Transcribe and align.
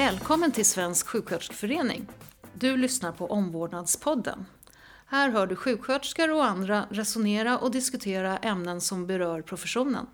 Välkommen 0.00 0.52
till 0.52 0.66
Svensk 0.66 1.06
sjuksköterskeförening. 1.06 2.06
Du 2.54 2.76
lyssnar 2.76 3.12
på 3.12 3.26
Omvårdnadspodden. 3.26 4.46
Här 5.06 5.30
hör 5.30 5.46
du 5.46 5.56
sjuksköterskor 5.56 6.32
och 6.32 6.44
andra 6.44 6.86
resonera 6.90 7.58
och 7.58 7.70
diskutera 7.70 8.38
ämnen 8.38 8.80
som 8.80 9.06
berör 9.06 9.42
professionen. 9.42 10.06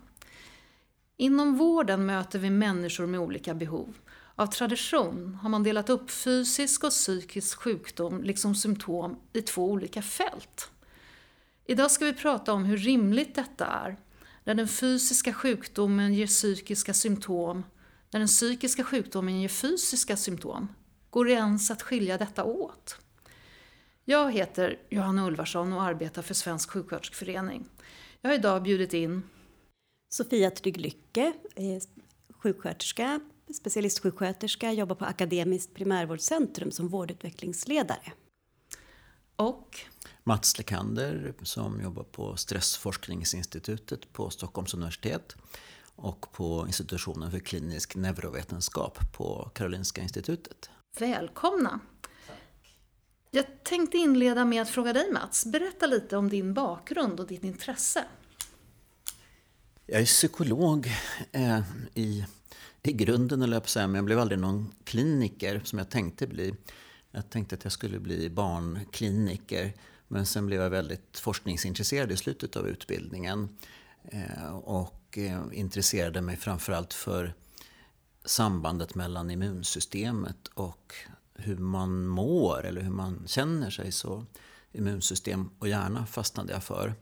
Inom 1.17 1.57
vården 1.57 2.05
möter 2.05 2.39
vi 2.39 2.49
människor 2.49 3.05
med 3.05 3.19
olika 3.19 3.53
behov. 3.53 3.93
Av 4.35 4.47
tradition 4.47 5.39
har 5.41 5.49
man 5.49 5.63
delat 5.63 5.89
upp 5.89 6.11
fysisk 6.11 6.83
och 6.83 6.89
psykisk 6.89 7.59
sjukdom, 7.59 8.23
liksom 8.23 8.55
symptom, 8.55 9.19
i 9.33 9.41
två 9.41 9.71
olika 9.71 10.01
fält. 10.01 10.71
Idag 11.65 11.91
ska 11.91 12.05
vi 12.05 12.13
prata 12.13 12.53
om 12.53 12.65
hur 12.65 12.77
rimligt 12.77 13.35
detta 13.35 13.65
är, 13.65 13.97
när 14.43 14.53
den 14.53 14.67
fysiska 14.67 15.33
sjukdomen 15.33 16.13
ger 16.13 16.27
psykiska 16.27 16.93
symptom, 16.93 17.63
när 18.11 18.19
den 18.19 18.27
psykiska 18.27 18.83
sjukdomen 18.83 19.41
ger 19.41 19.49
fysiska 19.49 20.17
symptom. 20.17 20.67
Går 21.09 21.25
det 21.25 21.31
ens 21.31 21.71
att 21.71 21.81
skilja 21.81 22.17
detta 22.17 22.43
åt? 22.43 22.97
Jag 24.05 24.31
heter 24.31 24.79
Johanna 24.89 25.27
Ulvarsson 25.27 25.73
och 25.73 25.83
arbetar 25.83 26.21
för 26.21 26.33
Svensk 26.33 26.69
sjuksköterskeförening. 26.69 27.69
Jag 28.21 28.29
har 28.29 28.35
idag 28.35 28.63
bjudit 28.63 28.93
in 28.93 29.23
Sofia 30.09 30.51
Trygg 30.51 30.77
Lycke, 30.77 31.33
sjuksköterska, 32.29 33.19
specialistsjuksköterska, 33.55 34.71
jobbar 34.71 34.95
på 34.95 35.05
Akademiskt 35.05 35.73
primärvårdscentrum 35.73 36.71
som 36.71 36.87
vårdutvecklingsledare. 36.87 38.13
Och 39.35 39.79
Mats 40.23 40.57
Lekander 40.57 41.33
som 41.43 41.81
jobbar 41.81 42.03
på 42.03 42.35
Stressforskningsinstitutet 42.35 44.13
på 44.13 44.29
Stockholms 44.29 44.73
universitet 44.73 45.35
och 45.97 46.31
på 46.31 46.63
institutionen 46.67 47.31
för 47.31 47.39
klinisk 47.39 47.95
neurovetenskap 47.95 49.13
på 49.13 49.51
Karolinska 49.55 50.01
institutet. 50.01 50.69
Välkomna! 50.99 51.79
Jag 53.31 53.63
tänkte 53.63 53.97
inleda 53.97 54.45
med 54.45 54.61
att 54.61 54.69
fråga 54.69 54.93
dig 54.93 55.11
Mats, 55.13 55.45
berätta 55.45 55.85
lite 55.85 56.17
om 56.17 56.29
din 56.29 56.53
bakgrund 56.53 57.19
och 57.19 57.27
ditt 57.27 57.43
intresse. 57.43 58.05
Jag 59.85 60.01
är 60.01 60.05
psykolog 60.05 60.87
eh, 61.31 61.59
i, 61.93 62.25
i 62.83 62.93
grunden, 62.93 63.41
eller 63.41 63.55
jag 63.55 63.69
säga, 63.69 63.87
men 63.87 63.95
jag 63.95 64.05
blev 64.05 64.19
aldrig 64.19 64.39
någon 64.39 64.73
kliniker 64.83 65.61
som 65.63 65.79
jag 65.79 65.89
tänkte 65.89 66.27
bli. 66.27 66.53
Jag 67.11 67.29
tänkte 67.29 67.55
att 67.55 67.63
jag 67.63 67.73
skulle 67.73 67.99
bli 67.99 68.29
barnkliniker, 68.29 69.73
men 70.07 70.25
sen 70.25 70.45
blev 70.45 70.61
jag 70.61 70.69
väldigt 70.69 71.19
forskningsintresserad 71.19 72.11
i 72.11 72.17
slutet 72.17 72.55
av 72.55 72.67
utbildningen. 72.67 73.49
Eh, 74.11 74.55
och 74.55 75.17
eh, 75.17 75.43
intresserade 75.51 76.21
mig 76.21 76.37
framförallt 76.37 76.93
för 76.93 77.33
sambandet 78.25 78.95
mellan 78.95 79.31
immunsystemet 79.31 80.47
och 80.53 80.95
hur 81.33 81.57
man 81.57 82.07
mår 82.07 82.65
eller 82.65 82.81
hur 82.81 82.91
man 82.91 83.23
känner 83.27 83.69
sig. 83.69 83.91
Så 83.91 84.25
immunsystem 84.71 85.49
och 85.59 85.67
hjärna 85.67 86.05
fastnade 86.05 86.53
jag 86.53 86.63
för 86.63 86.95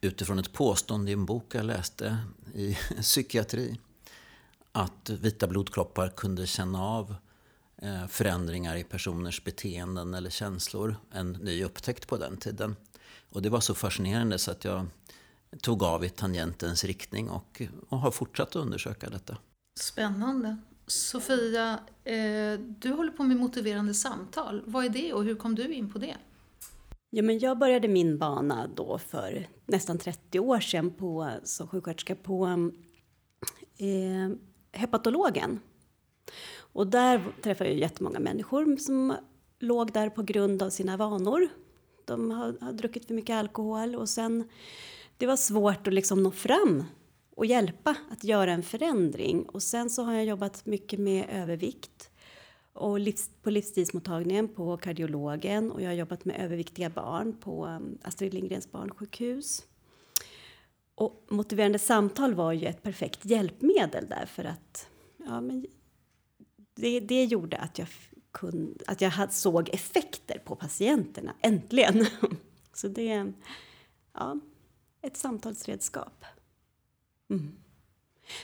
utifrån 0.00 0.38
ett 0.38 0.52
påstående 0.52 1.10
i 1.10 1.14
en 1.14 1.26
bok 1.26 1.54
jag 1.54 1.64
läste 1.64 2.18
i 2.54 2.74
psykiatri. 3.00 3.78
Att 4.72 5.10
vita 5.10 5.46
blodkroppar 5.46 6.08
kunde 6.08 6.46
känna 6.46 6.84
av 6.84 7.14
eh, 7.76 8.06
förändringar 8.06 8.76
i 8.76 8.84
personers 8.84 9.44
beteenden 9.44 10.14
eller 10.14 10.30
känslor. 10.30 10.96
En 11.10 11.32
ny 11.32 11.64
upptäckt 11.64 12.08
på 12.08 12.16
den 12.16 12.36
tiden. 12.36 12.76
Och 13.30 13.42
det 13.42 13.48
var 13.48 13.60
så 13.60 13.74
fascinerande 13.74 14.38
så 14.38 14.50
att 14.50 14.64
jag 14.64 14.86
tog 15.60 15.82
av 15.82 16.04
i 16.04 16.08
tangentens 16.08 16.84
riktning 16.84 17.30
och, 17.30 17.62
och 17.88 17.98
har 17.98 18.10
fortsatt 18.10 18.48
att 18.48 18.56
undersöka 18.56 19.10
detta. 19.10 19.36
Spännande. 19.80 20.56
Sofia, 20.86 21.78
eh, 22.04 22.58
du 22.58 22.90
håller 22.92 23.12
på 23.12 23.22
med 23.22 23.36
motiverande 23.36 23.94
samtal. 23.94 24.62
Vad 24.66 24.84
är 24.84 24.88
det 24.88 25.12
och 25.12 25.24
hur 25.24 25.34
kom 25.34 25.54
du 25.54 25.74
in 25.74 25.92
på 25.92 25.98
det? 25.98 26.16
Ja, 27.10 27.22
men 27.22 27.38
jag 27.38 27.58
började 27.58 27.88
min 27.88 28.18
bana 28.18 28.68
då 28.76 28.98
för 28.98 29.48
nästan 29.66 29.98
30 29.98 30.40
år 30.40 30.60
sedan 30.60 30.90
på, 30.90 31.30
som 31.44 31.68
sjuksköterska 31.68 32.14
på 32.14 32.70
eh, 33.78 34.36
hepatologen. 34.72 35.60
Och 36.72 36.86
där 36.86 37.32
träffade 37.42 37.70
jag 37.70 37.78
jättemånga 37.78 38.20
människor 38.20 38.76
som 38.76 39.16
låg 39.58 39.92
där 39.92 40.10
på 40.10 40.22
grund 40.22 40.62
av 40.62 40.70
sina 40.70 40.96
vanor. 40.96 41.48
De 42.04 42.30
har, 42.30 42.56
har 42.60 42.72
druckit 42.72 43.06
för 43.06 43.14
mycket 43.14 43.36
alkohol 43.36 43.94
och 43.94 44.08
sen 44.08 44.48
det 45.20 45.26
var 45.26 45.36
svårt 45.36 45.86
att 45.86 45.94
liksom 45.94 46.22
nå 46.22 46.30
fram 46.30 46.84
och 47.36 47.46
hjälpa 47.46 47.96
att 48.10 48.24
göra 48.24 48.52
en 48.52 48.62
förändring. 48.62 49.42
Och 49.42 49.62
sen 49.62 49.90
så 49.90 50.02
har 50.02 50.12
jag 50.12 50.24
jobbat 50.24 50.66
mycket 50.66 51.00
med 51.00 51.26
övervikt 51.32 52.10
och 52.72 53.00
livs, 53.00 53.30
på 53.42 53.50
livsstilsmottagningen 53.50 54.48
på 54.48 54.76
kardiologen 54.76 55.72
och 55.72 55.82
jag 55.82 55.86
har 55.86 55.94
jobbat 55.94 56.24
med 56.24 56.40
överviktiga 56.40 56.90
barn 56.90 57.36
på 57.40 57.66
um, 57.66 57.98
Astrid 58.02 58.34
Lindgrens 58.34 58.72
barnsjukhus. 58.72 59.64
Och 60.94 61.26
motiverande 61.30 61.78
samtal 61.78 62.34
var 62.34 62.52
ju 62.52 62.66
ett 62.66 62.82
perfekt 62.82 63.24
hjälpmedel 63.24 64.06
där 64.08 64.26
för 64.26 64.44
att 64.44 64.88
ja, 65.16 65.40
men 65.40 65.66
det, 66.74 67.00
det 67.00 67.24
gjorde 67.24 67.56
att 67.56 67.78
jag, 67.78 67.88
kunde, 68.32 68.84
att 68.86 69.00
jag 69.00 69.32
såg 69.32 69.68
effekter 69.68 70.38
på 70.38 70.56
patienterna, 70.56 71.34
äntligen. 71.40 72.06
Så 72.72 72.88
det, 72.88 73.32
ja, 74.14 74.40
ett 75.02 75.16
samtalsredskap. 75.16 76.24
Mm. 77.30 77.52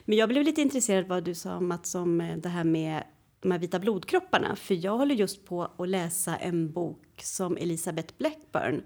Men 0.05 0.19
jag 0.19 0.29
blev 0.29 0.43
lite 0.43 0.63
intresserad 0.63 1.03
av 1.03 1.09
vad 1.09 1.25
du 1.25 1.35
sa 1.35 1.61
Mats 1.61 1.95
om 1.95 2.21
eh, 2.21 2.37
det 2.37 2.49
här 2.49 2.65
med 2.65 3.05
de 3.41 3.51
här 3.51 3.59
vita 3.59 3.79
blodkropparna. 3.79 4.57
För 4.57 4.85
jag 4.85 4.99
håller 4.99 5.15
just 5.15 5.45
på 5.45 5.65
att 5.79 5.89
läsa 5.89 6.37
en 6.37 6.73
bok 6.73 7.21
som 7.23 7.57
Elisabeth 7.57 8.15
Blackburn, 8.19 8.83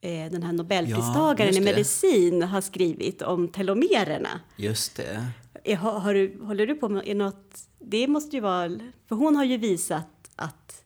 eh, 0.00 0.32
den 0.32 0.42
här 0.42 0.52
nobelpristagaren 0.52 1.54
ja, 1.54 1.60
i 1.60 1.64
medicin, 1.64 2.42
har 2.42 2.60
skrivit 2.60 3.22
om 3.22 3.48
telomererna. 3.48 4.40
Just 4.56 4.96
det. 4.96 5.76
Har, 5.76 5.98
har 5.98 6.14
du, 6.14 6.40
håller 6.42 6.66
du 6.66 6.74
på 6.74 6.88
med 6.88 7.16
något? 7.16 7.68
Det 7.78 8.08
måste 8.08 8.36
ju 8.36 8.42
vara, 8.42 8.70
för 9.06 9.16
hon 9.16 9.36
har 9.36 9.44
ju 9.44 9.56
visat 9.56 10.30
att 10.36 10.84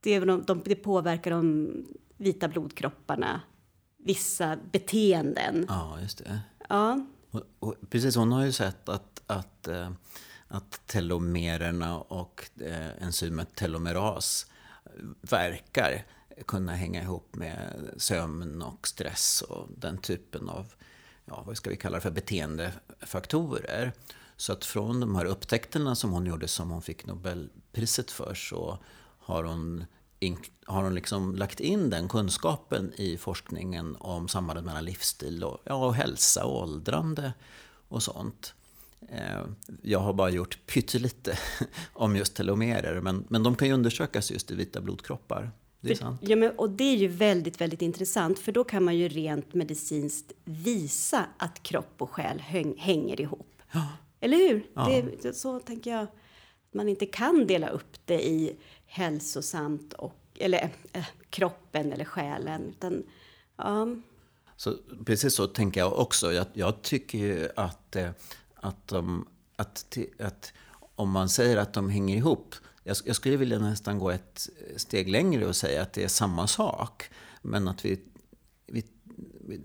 det, 0.00 0.20
de, 0.20 0.62
det 0.64 0.74
påverkar 0.74 1.30
de 1.30 1.70
vita 2.16 2.48
blodkropparna, 2.48 3.40
vissa 3.98 4.56
beteenden. 4.72 5.66
Ja, 5.68 6.00
just 6.00 6.18
det. 6.18 6.40
Ja. 6.68 7.06
Och, 7.30 7.42
och, 7.58 7.74
precis, 7.90 8.16
hon 8.16 8.32
har 8.32 8.44
ju 8.44 8.52
sett 8.52 8.88
att, 8.88 9.22
att, 9.26 9.68
eh, 9.68 9.90
att 10.48 10.80
telomererna 10.86 11.98
och 11.98 12.50
eh, 12.60 13.02
enzymet 13.02 13.54
telomeras 13.54 14.46
verkar 15.20 16.04
kunna 16.46 16.72
hänga 16.74 17.02
ihop 17.02 17.34
med 17.34 17.90
sömn 17.96 18.62
och 18.62 18.88
stress 18.88 19.42
och 19.42 19.68
den 19.76 19.98
typen 19.98 20.48
av, 20.48 20.72
ja, 21.24 21.42
vad 21.46 21.56
ska 21.56 21.70
vi 21.70 21.76
kalla 21.76 21.96
det 21.96 22.00
för, 22.00 22.10
beteendefaktorer. 22.10 23.92
Så 24.36 24.52
att 24.52 24.64
från 24.64 25.00
de 25.00 25.16
här 25.16 25.24
upptäckterna 25.24 25.94
som 25.94 26.10
hon 26.12 26.26
gjorde 26.26 26.48
som 26.48 26.70
hon 26.70 26.82
fick 26.82 27.06
Nobelpriset 27.06 28.10
för 28.10 28.34
så 28.34 28.78
har 29.18 29.44
hon 29.44 29.84
har 30.66 30.82
hon 30.82 30.94
liksom 30.94 31.36
lagt 31.36 31.60
in 31.60 31.90
den 31.90 32.08
kunskapen 32.08 32.92
i 32.96 33.16
forskningen 33.16 33.96
om 34.00 34.28
sambandet 34.28 34.64
mellan 34.64 34.84
livsstil 34.84 35.44
och, 35.44 35.58
ja, 35.64 35.86
och 35.86 35.94
hälsa 35.94 36.44
och 36.44 36.62
åldrande 36.62 37.32
och 37.88 38.02
sånt. 38.02 38.54
Eh, 39.08 39.44
jag 39.82 39.98
har 39.98 40.12
bara 40.12 40.30
gjort 40.30 40.58
pyttelite 40.66 41.38
om 41.92 42.16
just 42.16 42.34
telomerer, 42.34 43.00
men, 43.00 43.24
men 43.28 43.42
de 43.42 43.56
kan 43.56 43.68
ju 43.68 43.74
undersökas 43.74 44.30
just 44.30 44.50
i 44.50 44.54
vita 44.54 44.80
blodkroppar. 44.80 45.50
Det 45.80 45.90
är 45.90 45.94
sant. 45.94 46.20
Ja, 46.22 46.36
men, 46.36 46.50
och 46.50 46.70
det 46.70 46.84
är 46.84 46.96
ju 46.96 47.08
väldigt, 47.08 47.60
väldigt 47.60 47.82
intressant, 47.82 48.38
för 48.38 48.52
då 48.52 48.64
kan 48.64 48.84
man 48.84 48.96
ju 48.96 49.08
rent 49.08 49.54
medicinskt 49.54 50.32
visa 50.44 51.26
att 51.36 51.62
kropp 51.62 51.94
och 51.98 52.10
själ 52.10 52.40
häng, 52.40 52.74
hänger 52.78 53.20
ihop. 53.20 53.62
Ja. 53.72 53.86
Eller 54.20 54.36
hur? 54.36 54.66
Ja. 54.74 55.02
Det, 55.22 55.36
så 55.36 55.60
tänker 55.60 55.90
jag. 55.90 56.06
Man 56.72 56.88
inte 56.88 57.06
kan 57.06 57.46
dela 57.46 57.68
upp 57.68 57.96
det 58.04 58.26
i 58.26 58.56
hälsosamt 58.88 59.92
och, 59.92 60.14
eller 60.34 60.70
äh, 60.92 61.06
kroppen 61.30 61.92
eller 61.92 62.04
själen. 62.04 62.68
Utan, 62.68 63.02
ja. 63.56 63.88
så, 64.56 64.74
precis 65.06 65.34
så 65.34 65.46
tänker 65.46 65.80
jag 65.80 65.98
också. 65.98 66.32
Jag, 66.32 66.46
jag 66.52 66.82
tycker 66.82 67.18
ju 67.18 67.48
att, 67.56 67.96
eh, 67.96 68.10
att, 68.54 68.88
de, 68.88 69.28
att, 69.56 69.98
att 70.18 70.52
om 70.94 71.10
man 71.10 71.28
säger 71.28 71.56
att 71.56 71.72
de 71.72 71.90
hänger 71.90 72.16
ihop. 72.16 72.54
Jag, 72.84 72.96
jag 73.04 73.16
skulle 73.16 73.36
vilja 73.36 73.58
nästan 73.58 73.98
gå 73.98 74.10
ett 74.10 74.48
steg 74.76 75.08
längre 75.08 75.46
och 75.46 75.56
säga 75.56 75.82
att 75.82 75.92
det 75.92 76.04
är 76.04 76.08
samma 76.08 76.46
sak. 76.46 77.10
Men 77.42 77.68
att 77.68 77.84
vi, 77.84 78.00
vi 78.66 78.84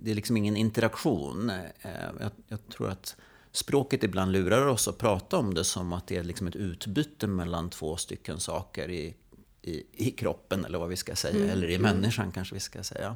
det 0.01 0.11
är 0.11 0.15
liksom 0.15 0.37
ingen 0.37 0.57
interaktion. 0.57 1.49
Eh, 1.49 1.91
jag, 2.19 2.31
jag 2.47 2.67
tror 2.69 2.89
att 2.89 3.15
språket 3.53 4.03
ibland 4.03 4.31
lurar 4.31 4.67
oss 4.67 4.87
att 4.87 4.97
prata 4.97 5.37
om 5.37 5.53
det 5.53 5.63
som 5.63 5.93
att 5.93 6.07
det 6.07 6.17
är 6.17 6.23
liksom 6.23 6.47
ett 6.47 6.55
utbyte 6.55 7.27
mellan 7.27 7.69
två 7.69 7.97
stycken 7.97 8.39
saker 8.39 8.89
i, 8.89 9.15
i, 9.61 9.83
i 9.91 10.11
kroppen, 10.11 10.65
eller 10.65 10.77
vad 10.77 10.89
vi 10.89 10.95
ska 10.95 11.15
säga, 11.15 11.35
mm. 11.35 11.49
eller 11.49 11.69
i 11.69 11.79
människan 11.79 12.31
kanske 12.31 12.53
vi 12.55 12.59
ska 12.59 12.83
säga. 12.83 13.15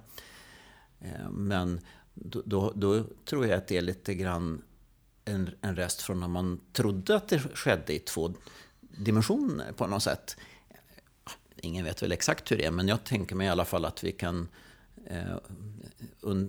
Eh, 1.00 1.30
men 1.30 1.80
då, 2.14 2.42
då, 2.46 2.72
då, 2.76 3.04
tror 3.26 3.48
jag 3.48 3.58
att 3.58 3.68
det 3.68 3.78
är 3.78 3.82
lite 3.82 4.16
grann 4.16 4.62
en, 5.26 5.50
en 5.62 5.76
rest 5.76 6.02
från 6.02 6.20
när 6.20 6.28
man 6.28 6.60
trodde 6.74 7.16
att 7.16 7.28
det 7.28 7.40
skedde 7.40 7.94
i 7.94 8.00
två 8.00 8.34
dimensioner 8.80 9.72
på 9.72 9.88
något 9.88 10.04
sätt. 10.04 10.38
Ingen 11.62 11.86
vet 11.86 12.04
väl 12.04 12.12
exakt 12.12 12.52
hur 12.52 12.58
det 12.58 12.66
är, 12.66 12.72
men 12.72 12.88
jag 12.88 13.04
tänker 13.04 13.36
mig 13.36 13.48
i 13.48 13.50
alla 13.50 13.66
fall 13.66 13.86
att 13.86 14.04
vi 14.04 14.12
kan 14.12 14.48
eh, 15.06 15.38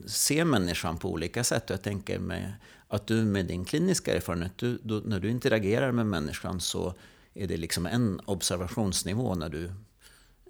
se 0.07 0.45
människan 0.45 0.99
på 0.99 1.13
olika 1.13 1.45
sätt. 1.45 1.71
Jag 1.71 1.83
tänker 1.83 2.19
mig 2.19 2.53
att 2.89 3.07
du 3.07 3.25
med 3.25 3.47
din 3.47 3.65
kliniska 3.65 4.17
erfarenhet, 4.17 4.53
du, 4.57 4.79
då, 4.83 4.95
när 4.95 5.21
du 5.21 5.31
interagerar 5.31 5.93
med 5.93 6.07
människan 6.07 6.61
så 6.61 6.95
är 7.35 7.47
det 7.49 7.57
liksom 7.57 7.87
en 7.87 8.21
observationsnivå 8.25 9.35
när 9.35 9.49
du 9.49 9.73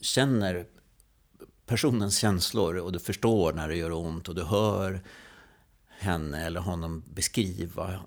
känner 0.00 0.66
personens 1.66 2.18
känslor 2.18 2.76
och 2.76 2.92
du 2.92 2.98
förstår 2.98 3.52
när 3.52 3.68
det 3.68 3.76
gör 3.76 3.92
ont 3.92 4.28
och 4.28 4.34
du 4.34 4.42
hör 4.42 5.00
henne 5.88 6.46
eller 6.46 6.60
honom 6.60 7.02
beskriva 7.14 7.92
eh, 7.92 8.00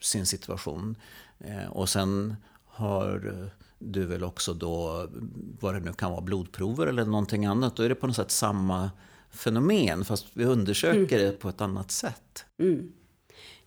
sin 0.00 0.26
situation. 0.26 0.96
Eh, 1.38 1.66
och 1.66 1.88
sen 1.88 2.36
har 2.64 3.34
du 3.78 4.06
väl 4.06 4.24
också 4.24 4.54
då, 4.54 5.08
vad 5.60 5.74
det 5.74 5.80
nu 5.80 5.92
kan 5.92 6.10
vara, 6.10 6.20
blodprover 6.20 6.86
eller 6.86 7.04
någonting 7.04 7.46
annat. 7.46 7.76
Då 7.76 7.82
är 7.82 7.88
det 7.88 7.94
på 7.94 8.06
något 8.06 8.16
sätt 8.16 8.30
samma 8.30 8.90
fenomen 9.30 10.04
fast 10.04 10.26
vi 10.32 10.44
undersöker 10.44 11.18
mm. 11.18 11.26
det 11.26 11.32
på 11.32 11.48
ett 11.48 11.60
annat 11.60 11.90
sätt. 11.90 12.44
Mm. 12.58 12.92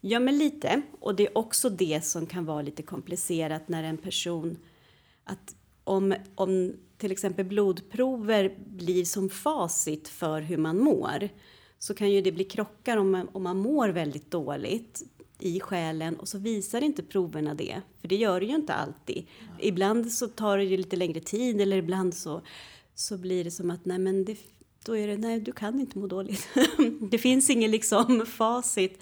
Ja, 0.01 0.19
men 0.19 0.37
lite. 0.37 0.81
Och 0.99 1.15
det 1.15 1.27
är 1.27 1.37
också 1.37 1.69
det 1.69 2.05
som 2.05 2.25
kan 2.25 2.45
vara 2.45 2.61
lite 2.61 2.83
komplicerat 2.83 3.67
när 3.67 3.83
en 3.83 3.97
person... 3.97 4.57
Att 5.23 5.55
om, 5.83 6.15
om 6.35 6.73
till 6.97 7.11
exempel 7.11 7.45
blodprover 7.45 8.57
blir 8.65 9.05
som 9.05 9.29
facit 9.29 10.07
för 10.07 10.41
hur 10.41 10.57
man 10.57 10.79
mår 10.79 11.29
så 11.79 11.93
kan 11.93 12.11
ju 12.11 12.21
det 12.21 12.31
bli 12.31 12.43
krockar 12.43 12.97
om 12.97 13.11
man, 13.11 13.29
om 13.31 13.43
man 13.43 13.57
mår 13.57 13.89
väldigt 13.89 14.31
dåligt 14.31 15.03
i 15.39 15.59
själen 15.59 16.15
och 16.15 16.27
så 16.27 16.37
visar 16.37 16.83
inte 16.83 17.03
proverna 17.03 17.53
det. 17.53 17.81
För 18.01 18.07
det 18.07 18.15
gör 18.15 18.39
det 18.39 18.45
ju 18.45 18.55
inte 18.55 18.73
alltid. 18.73 19.17
Mm. 19.17 19.53
Ibland 19.59 20.11
så 20.11 20.27
tar 20.27 20.57
det 20.57 20.63
ju 20.63 20.77
lite 20.77 20.95
längre 20.95 21.19
tid 21.19 21.61
eller 21.61 21.77
ibland 21.77 22.13
så, 22.13 22.41
så 22.95 23.17
blir 23.17 23.43
det 23.43 23.51
som 23.51 23.71
att 23.71 23.85
nej 23.85 23.99
men 23.99 24.25
det, 24.25 24.37
då 24.85 24.97
är 24.97 25.07
det 25.07 25.17
nej 25.17 25.39
du 25.39 25.51
kan 25.51 25.79
inte 25.79 25.99
må 25.99 26.07
dåligt. 26.07 26.47
det 27.11 27.17
finns 27.17 27.49
inget 27.49 27.69
liksom 27.69 28.25
facit. 28.25 28.99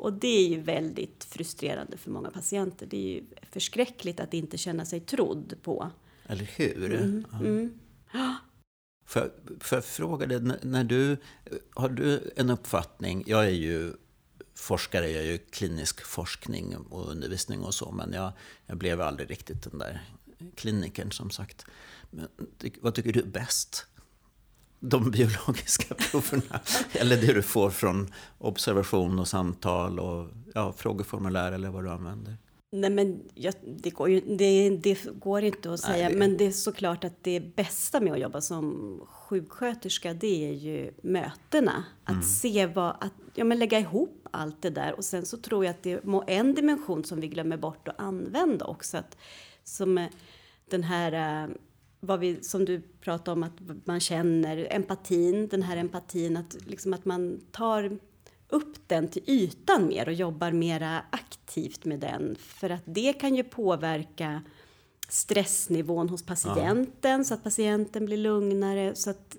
Och 0.00 0.12
det 0.12 0.46
är 0.46 0.48
ju 0.48 0.60
väldigt 0.60 1.24
frustrerande 1.24 1.96
för 1.96 2.10
många 2.10 2.30
patienter. 2.30 2.86
Det 2.86 2.96
är 2.96 3.14
ju 3.14 3.24
förskräckligt 3.50 4.20
att 4.20 4.34
inte 4.34 4.58
känna 4.58 4.84
sig 4.84 5.00
trodd 5.00 5.54
på. 5.62 5.90
Eller 6.26 6.50
hur? 6.56 6.94
Mm, 6.94 7.24
ja. 7.32 7.38
mm. 7.38 7.78
För, 9.06 9.32
för 9.60 9.76
jag 9.76 9.84
fråga 9.84 10.26
dig, 10.26 10.40
när 10.62 10.84
du, 10.84 11.16
har 11.74 11.88
du 11.88 12.32
en 12.36 12.50
uppfattning, 12.50 13.24
jag 13.26 13.44
är 13.44 13.50
ju 13.50 13.92
forskare, 14.54 15.10
jag 15.10 15.24
gör 15.24 15.32
ju 15.32 15.38
klinisk 15.38 16.04
forskning 16.04 16.76
och 16.76 17.10
undervisning 17.10 17.60
och 17.60 17.74
så, 17.74 17.92
men 17.92 18.12
jag, 18.12 18.32
jag 18.66 18.76
blev 18.76 19.00
aldrig 19.00 19.30
riktigt 19.30 19.62
den 19.62 19.78
där 19.78 20.04
klinikern 20.54 21.12
som 21.12 21.30
sagt. 21.30 21.66
Men, 22.10 22.28
vad 22.80 22.94
tycker 22.94 23.12
du 23.12 23.20
är 23.20 23.26
bäst? 23.26 23.86
De 24.80 25.10
biologiska 25.16 25.94
proverna? 25.94 26.60
eller 26.92 27.16
det 27.16 27.32
du 27.32 27.42
får 27.42 27.70
från 27.70 28.12
observation 28.38 29.18
och 29.18 29.28
samtal 29.28 29.98
och 29.98 30.28
ja, 30.54 30.72
frågeformulär 30.76 31.52
eller 31.52 31.70
vad 31.70 31.84
du 31.84 31.90
använder? 31.90 32.36
Nej, 32.72 32.90
men 32.90 33.22
jag, 33.34 33.54
det, 33.76 33.90
går 33.90 34.10
ju, 34.10 34.20
det, 34.20 34.70
det, 34.70 35.04
går 35.04 35.44
inte 35.44 35.72
att 35.72 35.80
säga, 35.80 36.04
Nej, 36.04 36.12
det... 36.12 36.18
men 36.18 36.36
det 36.36 36.46
är 36.46 36.50
såklart 36.50 37.04
att 37.04 37.24
det 37.24 37.40
bästa 37.56 38.00
med 38.00 38.12
att 38.12 38.20
jobba 38.20 38.40
som 38.40 39.00
sjuksköterska, 39.08 40.14
det 40.14 40.48
är 40.48 40.52
ju 40.52 40.92
mötena. 41.02 41.84
Att 42.04 42.10
mm. 42.10 42.22
se 42.22 42.66
vad, 42.66 42.90
att 43.00 43.12
ja, 43.34 43.44
men 43.44 43.58
lägga 43.58 43.78
ihop 43.78 44.28
allt 44.30 44.62
det 44.62 44.70
där. 44.70 44.94
Och 44.96 45.04
sen 45.04 45.26
så 45.26 45.36
tror 45.36 45.64
jag 45.64 45.70
att 45.70 45.82
det 45.82 45.92
är 45.92 46.30
en 46.30 46.54
dimension 46.54 47.04
som 47.04 47.20
vi 47.20 47.28
glömmer 47.28 47.56
bort 47.56 47.88
att 47.88 48.00
använda 48.00 48.64
också. 48.64 48.96
Att, 48.96 49.16
som 49.64 49.98
eh, 49.98 50.08
den 50.70 50.82
här, 50.82 51.42
eh, 51.44 51.50
vad 52.00 52.20
vi, 52.20 52.42
som 52.42 52.64
du 52.64 52.80
pratade 53.00 53.32
om, 53.32 53.42
att 53.42 53.86
man 53.86 54.00
känner 54.00 54.68
empatin, 54.70 55.48
den 55.48 55.62
här 55.62 55.76
empatin, 55.76 56.36
att, 56.36 56.56
liksom 56.66 56.94
att 56.94 57.04
man 57.04 57.40
tar 57.50 57.98
upp 58.48 58.88
den 58.88 59.08
till 59.08 59.22
ytan 59.26 59.86
mer 59.86 60.08
och 60.08 60.14
jobbar 60.14 60.52
mera 60.52 61.02
aktivt 61.10 61.84
med 61.84 62.00
den. 62.00 62.36
För 62.38 62.70
att 62.70 62.82
det 62.84 63.12
kan 63.12 63.34
ju 63.34 63.44
påverka 63.44 64.42
stressnivån 65.08 66.08
hos 66.08 66.26
patienten 66.26 67.18
ja. 67.18 67.24
så 67.24 67.34
att 67.34 67.44
patienten 67.44 68.06
blir 68.06 68.16
lugnare. 68.16 68.94
Så 68.94 69.10
att, 69.10 69.36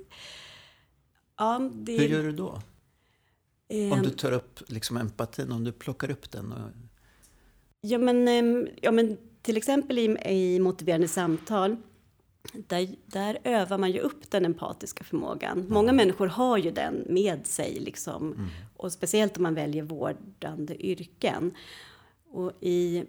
ja, 1.38 1.72
det, 1.74 1.98
Hur 1.98 2.08
gör 2.08 2.24
du 2.24 2.32
då? 2.32 2.62
Eh, 3.68 3.94
om 3.94 4.04
du 4.04 4.10
tar 4.10 4.32
upp 4.32 4.60
liksom 4.68 4.98
empatin, 4.98 5.52
om 5.52 5.64
du 5.64 5.72
plockar 5.72 6.12
upp 6.12 6.32
den? 6.32 6.52
Och... 6.52 6.70
Ja, 7.82 7.98
men, 7.98 8.28
eh, 8.28 8.70
ja, 8.82 8.92
men 8.92 9.18
till 9.42 9.58
exempel 9.58 10.00
i, 10.00 10.18
i 10.26 10.60
motiverande 10.60 11.08
samtal 11.08 11.78
där, 12.54 12.96
där 13.06 13.38
övar 13.44 13.78
man 13.78 13.92
ju 13.92 14.00
upp 14.00 14.32
den 14.32 14.46
empatiska 14.46 15.04
förmågan. 15.04 15.66
Många 15.70 15.94
människor 15.94 16.28
har 16.28 16.58
ju 16.58 16.72
den 16.72 17.06
med 17.10 17.48
sig, 17.48 17.80
liksom. 17.80 18.34
Mm. 18.34 18.48
och 18.78 18.92
speciellt 18.92 19.38
om 19.38 19.44
man 19.44 19.56
väljer 19.56 19.84
vårdande 19.84 20.86
yrken. 20.86 21.52
Och 22.32 22.52
i, 22.60 23.04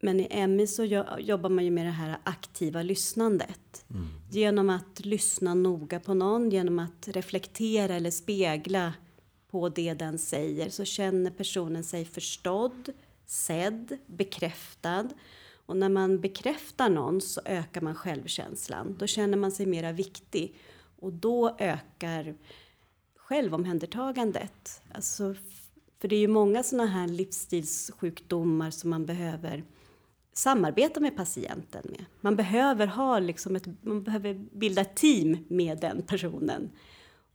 men 0.00 0.20
i 0.20 0.46
MI 0.46 0.66
så 0.66 0.84
jobbar 1.18 1.50
man 1.50 1.64
ju 1.64 1.70
med 1.70 1.86
det 1.86 1.90
här 1.90 2.18
aktiva 2.24 2.82
lyssnandet. 2.82 3.84
Mm. 3.90 4.06
Genom 4.30 4.70
att 4.70 5.04
lyssna 5.04 5.54
noga 5.54 6.00
på 6.00 6.14
någon, 6.14 6.50
genom 6.50 6.78
att 6.78 7.08
reflektera 7.08 7.94
eller 7.94 8.10
spegla 8.10 8.92
på 9.50 9.68
det 9.68 9.94
den 9.94 10.18
säger 10.18 10.70
så 10.70 10.84
känner 10.84 11.30
personen 11.30 11.84
sig 11.84 12.04
förstådd, 12.04 12.88
sedd, 13.26 13.98
bekräftad. 14.06 15.08
Och 15.66 15.76
när 15.76 15.88
man 15.88 16.20
bekräftar 16.20 16.88
någon 16.88 17.20
så 17.20 17.40
ökar 17.44 17.80
man 17.80 17.94
självkänslan. 17.94 18.96
Då 18.98 19.06
känner 19.06 19.38
man 19.38 19.52
sig 19.52 19.66
mera 19.66 19.92
viktig 19.92 20.56
och 21.00 21.12
då 21.12 21.56
ökar 21.58 22.34
självomhändertagandet. 23.16 24.82
Alltså, 24.94 25.34
för 25.98 26.08
det 26.08 26.16
är 26.16 26.20
ju 26.20 26.28
många 26.28 26.62
sådana 26.62 26.86
här 26.86 27.08
livsstilssjukdomar 27.08 28.70
som 28.70 28.90
man 28.90 29.06
behöver 29.06 29.64
samarbeta 30.32 31.00
med 31.00 31.16
patienten 31.16 31.82
med. 31.84 32.04
Man 32.20 32.36
behöver, 32.36 32.86
ha 32.86 33.18
liksom 33.18 33.56
ett, 33.56 33.66
man 33.80 34.02
behöver 34.02 34.34
bilda 34.34 34.84
team 34.84 35.38
med 35.48 35.78
den 35.80 36.02
personen. 36.02 36.70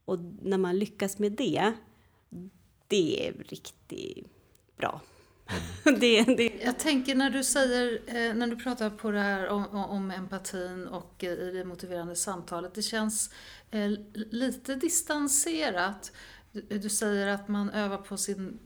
Och 0.05 0.19
när 0.41 0.57
man 0.57 0.79
lyckas 0.79 1.19
med 1.19 1.31
det, 1.31 1.73
det 2.87 3.27
är 3.27 3.33
riktigt 3.33 4.27
bra. 4.77 5.01
Mm. 5.51 5.99
det, 5.99 6.23
det. 6.23 6.61
Jag 6.63 6.79
tänker 6.79 7.15
när 7.15 7.29
du 7.29 7.43
säger, 7.43 8.01
eh, 8.07 8.33
när 8.33 8.47
du 8.47 8.55
pratar 8.55 8.89
på 8.89 9.11
det 9.11 9.19
här 9.19 9.47
om, 9.47 9.67
om 9.75 10.11
empatin 10.11 10.87
och 10.87 11.23
eh, 11.23 11.31
i 11.31 11.51
det 11.51 11.65
motiverande 11.65 12.15
samtalet, 12.15 12.73
det 12.73 12.81
känns 12.81 13.33
eh, 13.71 13.89
lite 14.13 14.75
distanserat. 14.75 16.11
Du, 16.51 16.79
du 16.79 16.89
säger 16.89 17.27
att 17.27 17.47
man 17.47 17.69
övar 17.69 17.97
på 17.97 18.17
sin, 18.17 18.59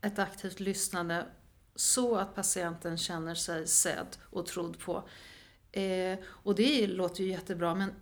ett 0.00 0.18
aktivt 0.18 0.60
lyssnande 0.60 1.26
så 1.74 2.16
att 2.16 2.34
patienten 2.34 2.98
känner 2.98 3.34
sig 3.34 3.66
sedd 3.66 4.16
och 4.22 4.46
trodd 4.46 4.78
på. 4.78 5.08
Eh, 5.72 6.18
och 6.24 6.54
det 6.54 6.86
låter 6.86 7.24
ju 7.24 7.30
jättebra, 7.30 7.74
men 7.74 7.92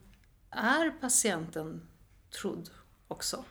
är 0.50 0.90
patienten 0.90 1.88
trodd 2.30 2.70
också? 3.08 3.44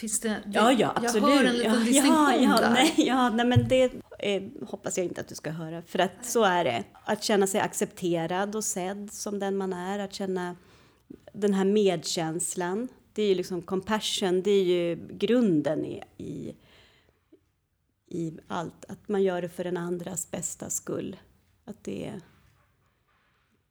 Finns 0.00 0.20
det, 0.20 0.42
ja, 0.52 0.72
ja, 0.72 0.92
absolut. 0.96 1.28
Jag 1.28 1.36
hör 1.36 1.44
en 1.44 1.52
liten 1.52 1.72
ja, 1.72 1.78
distinktion 1.84 2.14
ja, 2.14 2.34
ja, 2.42 2.60
där. 2.60 2.70
Nej, 2.70 2.94
ja, 2.96 3.30
nej, 3.30 3.46
men 3.46 3.68
det 3.68 3.92
eh, 4.18 4.42
hoppas 4.66 4.98
jag 4.98 5.06
inte 5.06 5.20
att 5.20 5.28
du 5.28 5.34
ska 5.34 5.50
höra. 5.50 5.82
För 5.82 5.98
att 5.98 6.26
så 6.26 6.44
är 6.44 6.64
det. 6.64 6.84
Att 7.04 7.24
känna 7.24 7.46
sig 7.46 7.60
accepterad 7.60 8.56
och 8.56 8.64
sedd 8.64 9.12
som 9.12 9.38
den 9.38 9.56
man 9.56 9.72
är. 9.72 9.98
Att 9.98 10.12
känna 10.12 10.56
den 11.32 11.54
här 11.54 11.64
medkänslan. 11.64 12.88
Det 13.12 13.22
är 13.22 13.28
ju 13.28 13.34
liksom 13.34 13.62
compassion, 13.62 14.42
det 14.42 14.50
är 14.50 14.64
ju 14.64 15.08
grunden 15.10 15.84
i, 15.84 16.02
i, 16.16 16.54
i 18.06 18.32
allt. 18.48 18.84
Att 18.88 19.08
man 19.08 19.22
gör 19.22 19.42
det 19.42 19.48
för 19.48 19.64
den 19.64 19.76
andras 19.76 20.30
bästa 20.30 20.70
skull. 20.70 21.16
Att 21.64 21.84
det, 21.84 22.12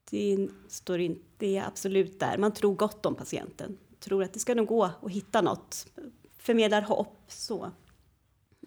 det, 0.10 0.48
står 0.68 1.00
in, 1.00 1.20
det 1.38 1.58
är 1.58 1.68
absolut 1.68 2.20
där. 2.20 2.38
Man 2.38 2.54
tror 2.54 2.76
gott 2.76 3.06
om 3.06 3.16
patienten 3.16 3.78
tror 4.00 4.24
att 4.24 4.34
det 4.34 4.40
ska 4.40 4.56
nog 4.56 4.68
gå 4.68 4.84
att 4.84 5.12
hitta 5.12 5.42
något. 5.42 5.88
Förmedlar 6.50 6.82
hopp, 6.82 7.24
så. 7.28 7.72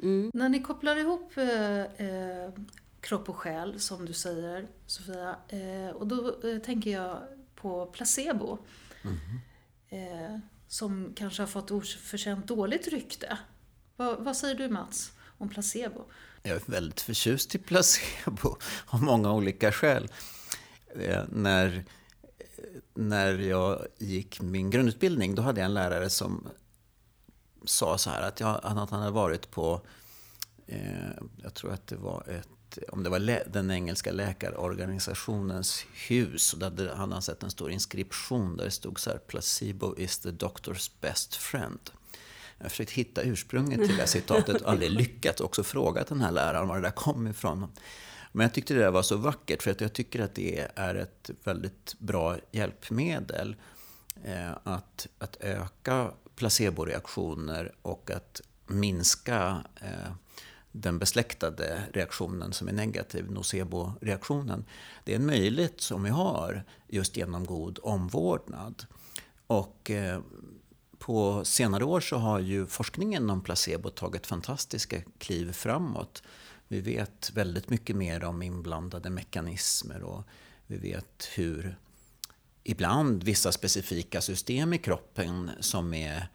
Mm. 0.03 0.31
När 0.35 0.49
ni 0.49 0.63
kopplar 0.63 0.97
ihop 0.97 1.37
eh, 1.37 1.81
eh, 1.81 2.53
kropp 3.01 3.29
och 3.29 3.37
själ, 3.37 3.81
som 3.81 4.07
du 4.07 4.13
säger 4.13 4.69
Sofia, 4.87 5.37
eh, 5.49 5.97
och 5.97 6.07
då 6.07 6.49
eh, 6.49 6.59
tänker 6.59 6.91
jag 6.91 7.19
på 7.55 7.87
placebo. 7.87 8.59
Mm. 9.05 10.41
som 10.69 11.13
kanske 11.17 11.43
har 11.43 11.47
fått 11.47 11.71
oförtjänt 11.71 12.47
dåligt 12.47 12.89
rykte. 12.89 13.39
Va, 13.97 14.17
vad 14.19 14.37
säger 14.37 14.55
du 14.55 14.69
Mats 14.69 15.13
om 15.39 15.49
placebo? 15.49 16.05
Jag 16.43 16.57
är 16.57 16.63
väldigt 16.67 17.01
förtjust 17.01 17.55
i 17.55 17.59
placebo 17.59 18.57
av 18.87 19.03
många 19.03 19.33
olika 19.33 19.73
skäl. 19.73 20.09
När 21.29 21.85
när 22.95 23.39
jag 23.39 23.87
gick 23.99 24.41
min 24.41 24.71
grundutbildning, 24.71 25.35
då 25.35 25.43
hade 25.43 25.61
jag 25.61 25.67
en 25.67 25.75
lärare 25.75 26.11
som 26.11 26.49
sa 27.65 27.99
så 27.99 28.11
här 28.11 28.23
att, 28.23 28.41
jag, 28.41 28.61
att 28.63 28.91
han 28.91 29.01
hade 29.01 29.11
varit 29.11 29.51
på, 29.51 29.81
eh, 30.67 31.11
jag 31.43 31.55
tror 31.55 31.73
att 31.73 31.87
det 31.87 31.97
var 31.97 32.25
ett, 32.29 32.79
om 32.89 33.03
det 33.03 33.11
var 33.11 33.51
den 33.53 33.71
engelska 33.71 34.13
läkarorganisationens 34.13 35.85
hus. 36.09 36.53
Och 36.53 36.59
där 36.59 36.95
hade 36.95 37.13
han 37.13 37.23
sett 37.23 37.43
en 37.43 37.51
stor 37.51 37.71
inskription 37.71 38.57
där 38.57 38.65
det 38.65 38.71
stod 38.71 39.01
så 39.01 39.11
här 39.11 39.19
Placebo 39.19 39.97
is 39.97 40.19
the 40.19 40.31
doctor's 40.31 40.91
best 41.01 41.35
friend. 41.35 41.91
Jag 42.59 42.65
har 42.65 42.71
försökt 42.71 42.91
hitta 42.91 43.23
ursprunget 43.23 43.89
till 43.89 43.97
det 43.97 44.07
citatet 44.07 44.63
och 44.63 44.69
aldrig 44.71 44.91
lyckats. 44.91 45.41
Också 45.41 45.63
frågat 45.63 46.07
den 46.07 46.21
här 46.21 46.31
läraren 46.31 46.69
var 46.69 46.77
det 46.77 46.83
där 46.83 46.91
kom 46.91 47.27
ifrån. 47.27 47.67
Men 48.33 48.45
jag 48.45 48.55
tyckte 48.55 48.75
det 48.75 48.81
där 48.81 48.91
var 48.91 49.03
så 49.03 49.17
vackert 49.17 49.63
för 49.63 49.71
att 49.71 49.81
jag 49.81 49.93
tycker 49.93 50.21
att 50.21 50.35
det 50.35 50.69
är 50.75 50.95
ett 50.95 51.31
väldigt 51.45 51.95
bra 51.99 52.37
hjälpmedel. 52.51 53.57
Eh, 54.25 54.53
att, 54.63 55.07
att 55.19 55.37
öka 55.41 56.11
placeboreaktioner 56.37 57.73
och 57.83 58.11
att 58.11 58.41
minska 58.67 59.65
eh, 59.81 60.13
den 60.73 60.99
besläktade 60.99 61.83
reaktionen 61.93 62.53
som 62.53 62.69
är 62.69 62.73
negativ, 62.73 63.31
nocebo-reaktionen. 63.31 64.65
Det 65.05 65.13
är 65.13 65.17
en 65.17 65.27
möjlighet 65.27 65.81
som 65.81 66.03
vi 66.03 66.11
har 66.11 66.65
just 66.89 67.17
genom 67.17 67.47
god 67.47 67.79
omvårdnad. 67.83 68.85
Och 69.47 69.91
eh, 69.91 70.21
på 70.99 71.45
senare 71.45 71.85
år 71.85 72.01
så 72.01 72.17
har 72.17 72.41
ju 72.41 72.67
forskningen 72.67 73.31
om 73.31 73.41
placebo 73.41 73.91
tagit 73.91 74.27
fantastiska 74.27 75.03
kliv 75.19 75.53
framåt. 75.53 76.23
Vi 76.69 76.81
vet 76.81 77.31
väldigt 77.35 77.71
mycket 77.71 77.97
mer 77.97 78.25
om 78.25 78.43
inblandade 78.43 79.11
mekanismer 79.11 80.03
och 80.03 80.25
vi 80.67 80.77
vet 80.77 81.29
hur 81.35 81.77
ibland 82.65 83.25
vissa 83.25 83.53
specifika 83.53 84.21
system 84.21 84.73
i 84.73 84.79
kroppen 84.79 85.51
som 85.61 85.95
är 85.95 86.29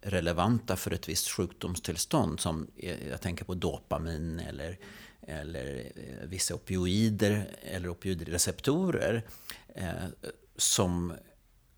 relevanta 0.00 0.76
för 0.76 0.90
ett 0.90 1.08
visst 1.08 1.28
sjukdomstillstånd. 1.28 2.40
Som 2.40 2.66
eh, 2.76 3.08
jag 3.08 3.20
tänker 3.20 3.44
på 3.44 3.54
dopamin 3.54 4.40
eller, 4.40 4.78
eller 5.26 5.92
eh, 5.96 6.28
vissa 6.28 6.54
opioider 6.54 7.56
eller 7.62 7.88
opioidreceptorer. 7.88 9.22
Eh, 9.74 9.92
som 10.56 11.12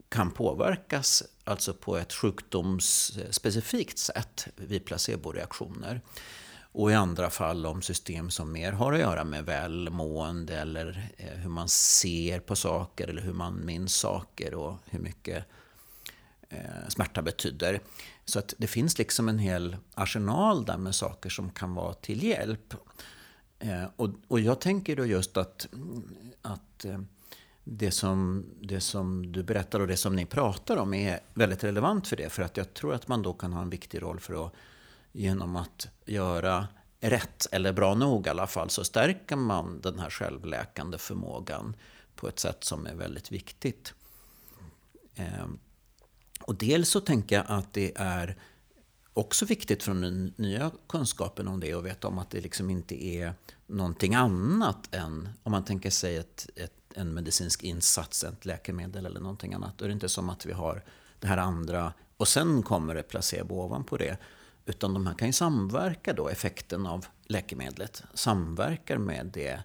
kan 0.08 0.30
påverkas 0.30 1.22
alltså 1.44 1.74
på 1.74 1.96
ett 1.96 2.12
sjukdomsspecifikt 2.12 3.98
sätt 3.98 4.46
vid 4.56 4.84
placeboreaktioner. 4.84 6.00
Och 6.72 6.90
i 6.90 6.94
andra 6.94 7.30
fall 7.30 7.66
om 7.66 7.82
system 7.82 8.30
som 8.30 8.52
mer 8.52 8.72
har 8.72 8.92
att 8.92 8.98
göra 8.98 9.24
med 9.24 9.44
välmående 9.44 10.58
eller 10.58 11.10
eh, 11.16 11.26
hur 11.28 11.50
man 11.50 11.68
ser 11.68 12.40
på 12.40 12.56
saker 12.56 13.08
eller 13.08 13.22
hur 13.22 13.32
man 13.32 13.64
minns 13.64 13.94
saker 13.94 14.54
och 14.54 14.76
hur 14.84 14.98
mycket 14.98 15.44
eh, 16.48 16.88
smärta 16.88 17.22
betyder. 17.22 17.80
Så 18.24 18.38
att 18.38 18.54
det 18.58 18.66
finns 18.66 18.98
liksom 18.98 19.28
en 19.28 19.38
hel 19.38 19.76
arsenal 19.94 20.64
där 20.64 20.78
med 20.78 20.94
saker 20.94 21.30
som 21.30 21.50
kan 21.50 21.74
vara 21.74 21.94
till 21.94 22.22
hjälp. 22.22 22.74
Eh, 23.58 23.84
och, 23.96 24.10
och 24.28 24.40
jag 24.40 24.60
tänker 24.60 24.96
då 24.96 25.06
just 25.06 25.36
att, 25.36 25.68
att 26.42 26.86
det 27.64 27.90
som, 27.90 28.46
det 28.60 28.80
som 28.80 29.32
du 29.32 29.42
berättar 29.42 29.80
och 29.80 29.86
det 29.86 29.96
som 29.96 30.16
ni 30.16 30.26
pratar 30.26 30.76
om 30.76 30.94
är 30.94 31.20
väldigt 31.34 31.64
relevant 31.64 32.08
för 32.08 32.16
det. 32.16 32.28
För 32.28 32.42
att 32.42 32.56
jag 32.56 32.74
tror 32.74 32.94
att 32.94 33.08
man 33.08 33.22
då 33.22 33.32
kan 33.32 33.52
ha 33.52 33.62
en 33.62 33.70
viktig 33.70 34.02
roll 34.02 34.20
för 34.20 34.46
att 34.46 34.52
genom 35.18 35.56
att 35.56 35.88
göra 36.06 36.68
rätt, 37.00 37.46
eller 37.52 37.72
bra 37.72 37.94
nog 37.94 38.26
i 38.26 38.30
alla 38.30 38.46
fall, 38.46 38.70
så 38.70 38.84
stärker 38.84 39.36
man 39.36 39.80
den 39.80 39.98
här 39.98 40.10
självläkande 40.10 40.98
förmågan 40.98 41.76
på 42.14 42.28
ett 42.28 42.38
sätt 42.38 42.64
som 42.64 42.86
är 42.86 42.94
väldigt 42.94 43.32
viktigt. 43.32 43.94
Ehm, 45.14 45.58
och 46.40 46.54
dels 46.54 46.88
så 46.88 47.00
tänker 47.00 47.36
jag 47.36 47.44
att 47.48 47.72
det 47.72 47.92
är 47.96 48.36
också 49.12 49.46
viktigt 49.46 49.82
från 49.82 50.00
den 50.00 50.34
nya 50.36 50.70
kunskapen 50.88 51.48
om 51.48 51.60
det 51.60 51.74
och 51.74 51.86
veta 51.86 52.08
om 52.08 52.18
att 52.18 52.30
det 52.30 52.40
liksom 52.40 52.70
inte 52.70 53.04
är 53.04 53.34
någonting 53.66 54.14
annat 54.14 54.94
än, 54.94 55.28
om 55.42 55.52
man 55.52 55.64
tänker 55.64 55.90
sig 55.90 56.16
ett, 56.16 56.48
ett, 56.56 56.72
en 56.94 57.14
medicinsk 57.14 57.62
insats, 57.62 58.24
ett 58.24 58.44
läkemedel 58.44 59.06
eller 59.06 59.20
någonting 59.20 59.54
annat. 59.54 59.78
Då 59.78 59.84
är 59.84 59.88
det 59.88 59.92
inte 59.92 60.08
som 60.08 60.30
att 60.30 60.46
vi 60.46 60.52
har 60.52 60.84
det 61.20 61.26
här 61.26 61.38
andra 61.38 61.92
och 62.16 62.28
sen 62.28 62.62
kommer 62.62 62.94
det 62.94 63.02
placebo 63.02 63.54
ovanpå 63.54 63.96
det. 63.96 64.18
Utan 64.68 64.94
de 64.94 65.06
här 65.06 65.14
kan 65.14 65.28
ju 65.28 65.32
samverka 65.32 66.12
då, 66.12 66.28
effekten 66.28 66.86
av 66.86 67.06
läkemedlet 67.24 68.02
samverkar 68.14 68.98
med 68.98 69.26
det, 69.26 69.62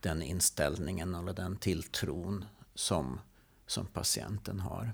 den 0.00 0.22
inställningen 0.22 1.14
eller 1.14 1.32
den 1.32 1.56
tilltron 1.56 2.44
som, 2.74 3.20
som 3.66 3.86
patienten 3.86 4.60
har. 4.60 4.92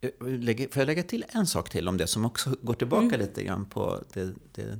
Eh, 0.00 0.10
får 0.70 0.80
jag 0.80 0.86
lägga 0.86 1.02
till 1.02 1.24
en 1.28 1.46
sak 1.46 1.70
till 1.70 1.88
om 1.88 1.96
det 1.96 2.06
som 2.06 2.24
också 2.24 2.56
går 2.62 2.74
tillbaka 2.74 3.04
mm. 3.04 3.20
lite 3.20 3.44
grann 3.44 3.66
på 3.66 4.04
det, 4.12 4.34
det 4.52 4.78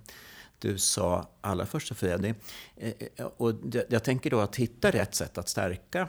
du 0.59 0.79
sa 0.79 1.31
allra 1.41 1.67
först 1.67 1.89
Sofia. 1.89 2.19
Det, 2.19 2.35
eh, 2.77 2.93
eh, 3.17 3.27
och 3.27 3.55
jag 3.89 4.05
tänker 4.05 4.31
då 4.31 4.41
att 4.41 4.57
hitta 4.57 4.91
rätt 4.91 5.15
sätt 5.15 5.39
att 5.39 5.49
stärka 5.49 6.09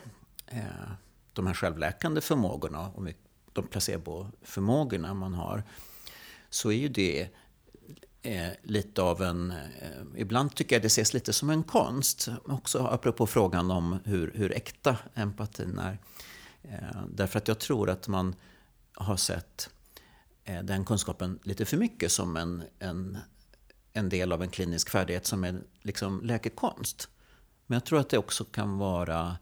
de 1.34 1.48
här 1.48 1.54
självläkande 1.54 2.22
förmågorna 2.22 2.90
och 2.90 3.08
de 3.54 3.68
placeboförmågorna 3.68 5.14
man 5.14 5.34
har 5.34 5.64
så 6.50 6.72
är 6.72 6.78
ju 6.78 6.88
det 6.88 7.30
eh, 8.22 8.50
lite 8.64 9.02
av 9.02 9.22
en... 9.22 9.52
Eh, 9.52 10.04
ibland 10.16 10.56
tycker 10.56 10.76
jag 10.76 10.84
det 10.84 10.88
ses 10.88 11.14
lite 11.14 11.34
som 11.34 11.50
en 11.50 11.64
konst. 11.64 12.28
Också 12.46 12.80
apropå 12.80 13.28
frågan 13.28 13.72
om 13.72 14.00
hur, 14.04 14.32
hur 14.36 14.56
äkta 14.56 14.98
empatin 15.14 15.80
är. 15.80 15.98
Eh, 16.62 17.02
därför 17.10 17.38
att 17.38 17.48
jag 17.48 17.60
tror 17.60 17.90
att 17.90 18.08
man 18.08 18.36
har 18.94 19.18
sett 19.18 19.70
eh, 20.44 20.64
den 20.64 20.86
kunskapen 20.86 21.40
lite 21.44 21.66
för 21.66 21.78
mycket 21.78 22.12
som 22.12 22.38
en, 22.38 22.64
en, 22.80 23.18
en 23.94 24.10
del 24.10 24.32
av 24.32 24.44
en 24.44 24.50
klinisk 24.50 24.90
färdighet 24.90 25.26
som 25.26 25.44
är 25.44 25.62
liksom 25.82 26.22
läkekonst. 26.22 27.10
Men 27.66 27.76
jag 27.76 27.86
tror 27.86 28.00
att 28.00 28.10
det 28.10 28.18
också 28.18 28.44
kan 28.44 28.78
vara 28.78 29.38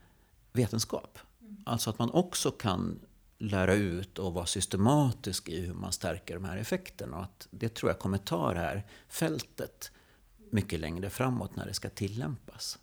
vetenskap. 0.53 1.19
Alltså 1.65 1.89
att 1.89 1.99
man 1.99 2.11
också 2.11 2.51
kan 2.51 2.99
lära 3.37 3.73
ut 3.73 4.19
och 4.19 4.33
vara 4.33 4.45
systematisk 4.45 5.49
i 5.49 5.61
hur 5.61 5.73
man 5.73 5.91
stärker 5.91 6.33
de 6.33 6.45
här 6.45 6.57
effekterna. 6.57 7.17
Och 7.17 7.23
att 7.23 7.47
det 7.51 7.69
tror 7.69 7.91
jag 7.91 7.99
kommer 7.99 8.17
ta 8.17 8.53
det 8.53 8.59
här 8.59 8.83
fältet 9.09 9.91
mycket 10.49 10.79
längre 10.79 11.09
framåt 11.09 11.55
när 11.55 11.65
det 11.65 11.73
ska 11.73 11.89
tillämpas. 11.89 12.79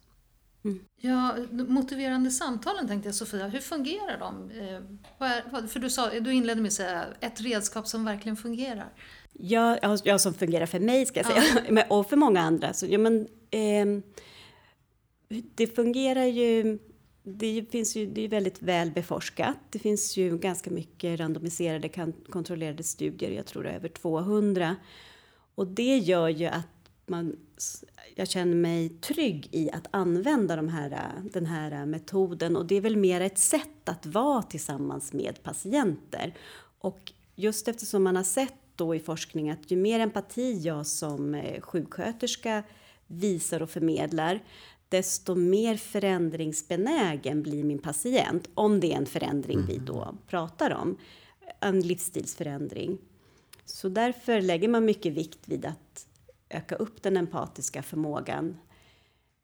Mm. 0.64 0.80
Ja, 1.00 1.36
motiverande 1.50 2.30
samtalen 2.30 2.88
tänkte 2.88 3.08
jag 3.08 3.14
Sofia, 3.14 3.48
hur 3.48 3.60
fungerar 3.60 4.18
de? 4.18 4.50
Eh, 4.50 5.68
för 5.68 5.78
du, 5.78 5.90
sa, 5.90 6.20
du 6.20 6.32
inledde 6.32 6.60
med 6.60 6.68
att 6.68 6.72
säga 6.72 7.06
ett 7.20 7.40
redskap 7.40 7.88
som 7.88 8.04
verkligen 8.04 8.36
fungerar. 8.36 8.92
Ja, 9.32 9.78
ja 10.04 10.18
som 10.18 10.34
fungerar 10.34 10.66
för 10.66 10.80
mig 10.80 11.06
ska 11.06 11.20
jag 11.20 11.26
säga, 11.26 11.64
ja. 11.68 11.84
och 11.90 12.08
för 12.08 12.16
många 12.16 12.40
andra. 12.40 12.72
Så, 12.72 12.86
ja, 12.86 12.98
men, 12.98 13.28
eh, 13.50 13.86
det 15.54 15.66
fungerar 15.66 16.24
ju 16.24 16.78
det 17.26 17.64
finns 17.70 17.96
ju, 17.96 18.06
det 18.06 18.20
är 18.20 18.28
väldigt 18.28 18.62
väl 18.62 18.90
beforskat. 18.90 19.56
Det 19.70 19.78
finns 19.78 20.16
ju 20.16 20.38
ganska 20.38 20.70
mycket 20.70 21.20
randomiserade 21.20 21.88
kontrollerade 22.28 22.82
studier, 22.82 23.30
jag 23.30 23.46
tror 23.46 23.62
det 23.62 23.70
är 23.70 23.74
över 23.74 23.88
200. 23.88 24.76
Och 25.54 25.66
det 25.66 25.96
gör 25.98 26.28
ju 26.28 26.46
att 26.46 26.66
man, 27.06 27.36
jag 28.14 28.28
känner 28.28 28.56
mig 28.56 28.88
trygg 28.88 29.48
i 29.52 29.70
att 29.70 29.86
använda 29.90 30.56
de 30.56 30.68
här, 30.68 31.12
den 31.32 31.46
här 31.46 31.86
metoden 31.86 32.56
och 32.56 32.66
det 32.66 32.74
är 32.74 32.80
väl 32.80 32.96
mer 32.96 33.20
ett 33.20 33.38
sätt 33.38 33.88
att 33.88 34.06
vara 34.06 34.42
tillsammans 34.42 35.12
med 35.12 35.42
patienter. 35.42 36.34
Och 36.78 37.12
just 37.34 37.68
eftersom 37.68 38.02
man 38.02 38.16
har 38.16 38.24
sett 38.24 38.54
då 38.76 38.94
i 38.94 39.00
forskning 39.00 39.50
att 39.50 39.70
ju 39.70 39.76
mer 39.76 40.00
empati 40.00 40.58
jag 40.58 40.86
som 40.86 41.34
eh, 41.34 41.60
sjuksköterska 41.60 42.62
visar 43.06 43.62
och 43.62 43.70
förmedlar 43.70 44.40
desto 44.94 45.34
mer 45.34 45.76
förändringsbenägen 45.76 47.42
blir 47.42 47.64
min 47.64 47.78
patient, 47.78 48.48
om 48.54 48.80
det 48.80 48.92
är 48.92 48.96
en 48.96 49.06
förändring 49.06 49.56
mm. 49.56 49.66
vi 49.66 49.78
då 49.78 50.14
pratar 50.26 50.74
om, 50.74 50.96
en 51.60 51.80
livsstilsförändring. 51.80 52.98
Så 53.64 53.88
därför 53.88 54.40
lägger 54.40 54.68
man 54.68 54.84
mycket 54.84 55.12
vikt 55.12 55.38
vid 55.44 55.64
att 55.64 56.06
öka 56.48 56.74
upp 56.74 57.02
den 57.02 57.16
empatiska 57.16 57.82
förmågan. 57.82 58.56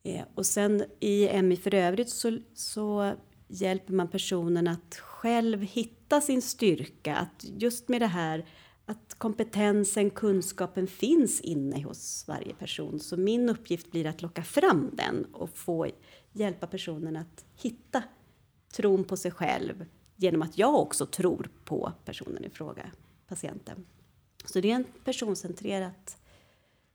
Eh, 0.02 0.24
och 0.34 0.46
sen 0.46 0.84
i 1.00 1.42
MI 1.42 1.56
för 1.56 1.74
övrigt 1.74 2.10
så, 2.10 2.38
så 2.54 3.14
hjälper 3.48 3.92
man 3.92 4.08
personen 4.08 4.68
att 4.68 4.94
själv 4.94 5.62
hitta 5.62 6.20
sin 6.20 6.42
styrka, 6.42 7.16
att 7.16 7.44
just 7.44 7.88
med 7.88 8.00
det 8.00 8.06
här 8.06 8.46
att 8.90 9.14
kompetensen, 9.18 10.10
kunskapen 10.10 10.86
finns 10.86 11.40
inne 11.40 11.82
hos 11.82 12.28
varje 12.28 12.54
person. 12.54 13.00
Så 13.00 13.16
min 13.16 13.48
uppgift 13.48 13.90
blir 13.90 14.06
att 14.06 14.22
locka 14.22 14.42
fram 14.42 14.90
den 14.92 15.24
och 15.24 15.50
få 15.50 15.86
hjälpa 16.32 16.66
personen 16.66 17.16
att 17.16 17.44
hitta 17.56 18.02
tron 18.72 19.04
på 19.04 19.16
sig 19.16 19.30
själv 19.30 19.86
genom 20.16 20.42
att 20.42 20.58
jag 20.58 20.74
också 20.74 21.06
tror 21.06 21.50
på 21.64 21.92
personen 22.04 22.44
i 22.44 22.50
fråga, 22.50 22.90
patienten. 23.26 23.86
Så 24.44 24.60
det 24.60 24.70
är 24.70 24.80
ett 24.80 25.04
personcentrerat 25.04 26.18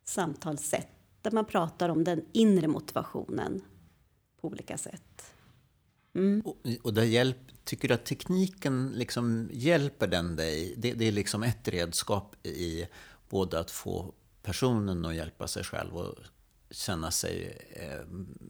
samtalssätt 0.03 0.89
där 1.21 1.31
man 1.31 1.45
pratar 1.45 1.89
om 1.89 2.03
den 2.03 2.25
inre 2.31 2.67
motivationen 2.67 3.61
på 4.41 4.47
olika 4.47 4.77
sätt. 4.77 5.34
Mm. 6.15 6.41
Och, 6.45 6.57
och 6.81 6.93
där 6.93 7.03
hjälp, 7.03 7.37
tycker 7.63 7.87
du 7.87 7.93
att 7.93 8.05
tekniken 8.05 8.91
liksom 8.95 9.49
hjälper 9.53 10.07
den 10.07 10.35
dig? 10.35 10.73
Det, 10.77 10.93
det, 10.93 11.07
är 11.07 11.11
liksom 11.11 11.43
ett 11.43 11.67
redskap 11.67 12.35
i 12.45 12.87
både 13.29 13.59
att 13.59 13.71
få 13.71 14.13
personen 14.43 15.05
att 15.05 15.15
hjälpa 15.15 15.47
sig 15.47 15.63
själv 15.63 15.97
och 15.97 16.15
känna 16.71 17.11
sig 17.11 17.57
eh, 17.71 18.07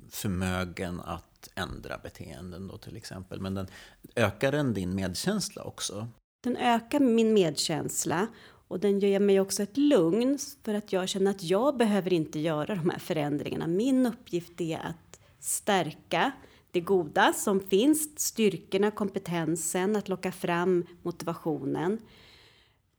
förmögen 0.10 1.00
att 1.00 1.50
ändra 1.55 1.98
beteenden 1.98 2.67
då 2.67 2.77
till 2.77 2.98
exempel. 2.98 3.41
Men 3.41 3.53
den, 3.53 3.67
ökar 4.15 4.51
den 4.51 4.74
din 4.74 4.95
medkänsla 4.95 5.63
också? 5.63 6.07
Den 6.43 6.57
ökar 6.57 7.00
min 7.00 7.34
medkänsla 7.34 8.27
och 8.67 8.79
den 8.79 9.00
ger 9.00 9.19
mig 9.19 9.39
också 9.39 9.63
ett 9.63 9.77
lugn 9.77 10.39
för 10.63 10.74
att 10.74 10.93
jag 10.93 11.10
känner 11.10 11.31
att 11.31 11.43
jag 11.43 11.77
behöver 11.77 12.13
inte 12.13 12.39
göra 12.39 12.75
de 12.75 12.89
här 12.89 13.00
förändringarna. 13.00 13.67
Min 13.67 14.05
uppgift 14.05 14.62
är 14.62 14.77
att 14.77 15.19
stärka 15.39 16.31
det 16.75 16.82
goda 16.82 17.34
som 17.34 17.60
finns, 17.60 18.20
styrkorna, 18.20 18.91
kompetensen, 18.91 19.96
att 19.96 20.10
locka 20.10 20.32
fram 20.32 20.86
motivationen. 21.01 22.00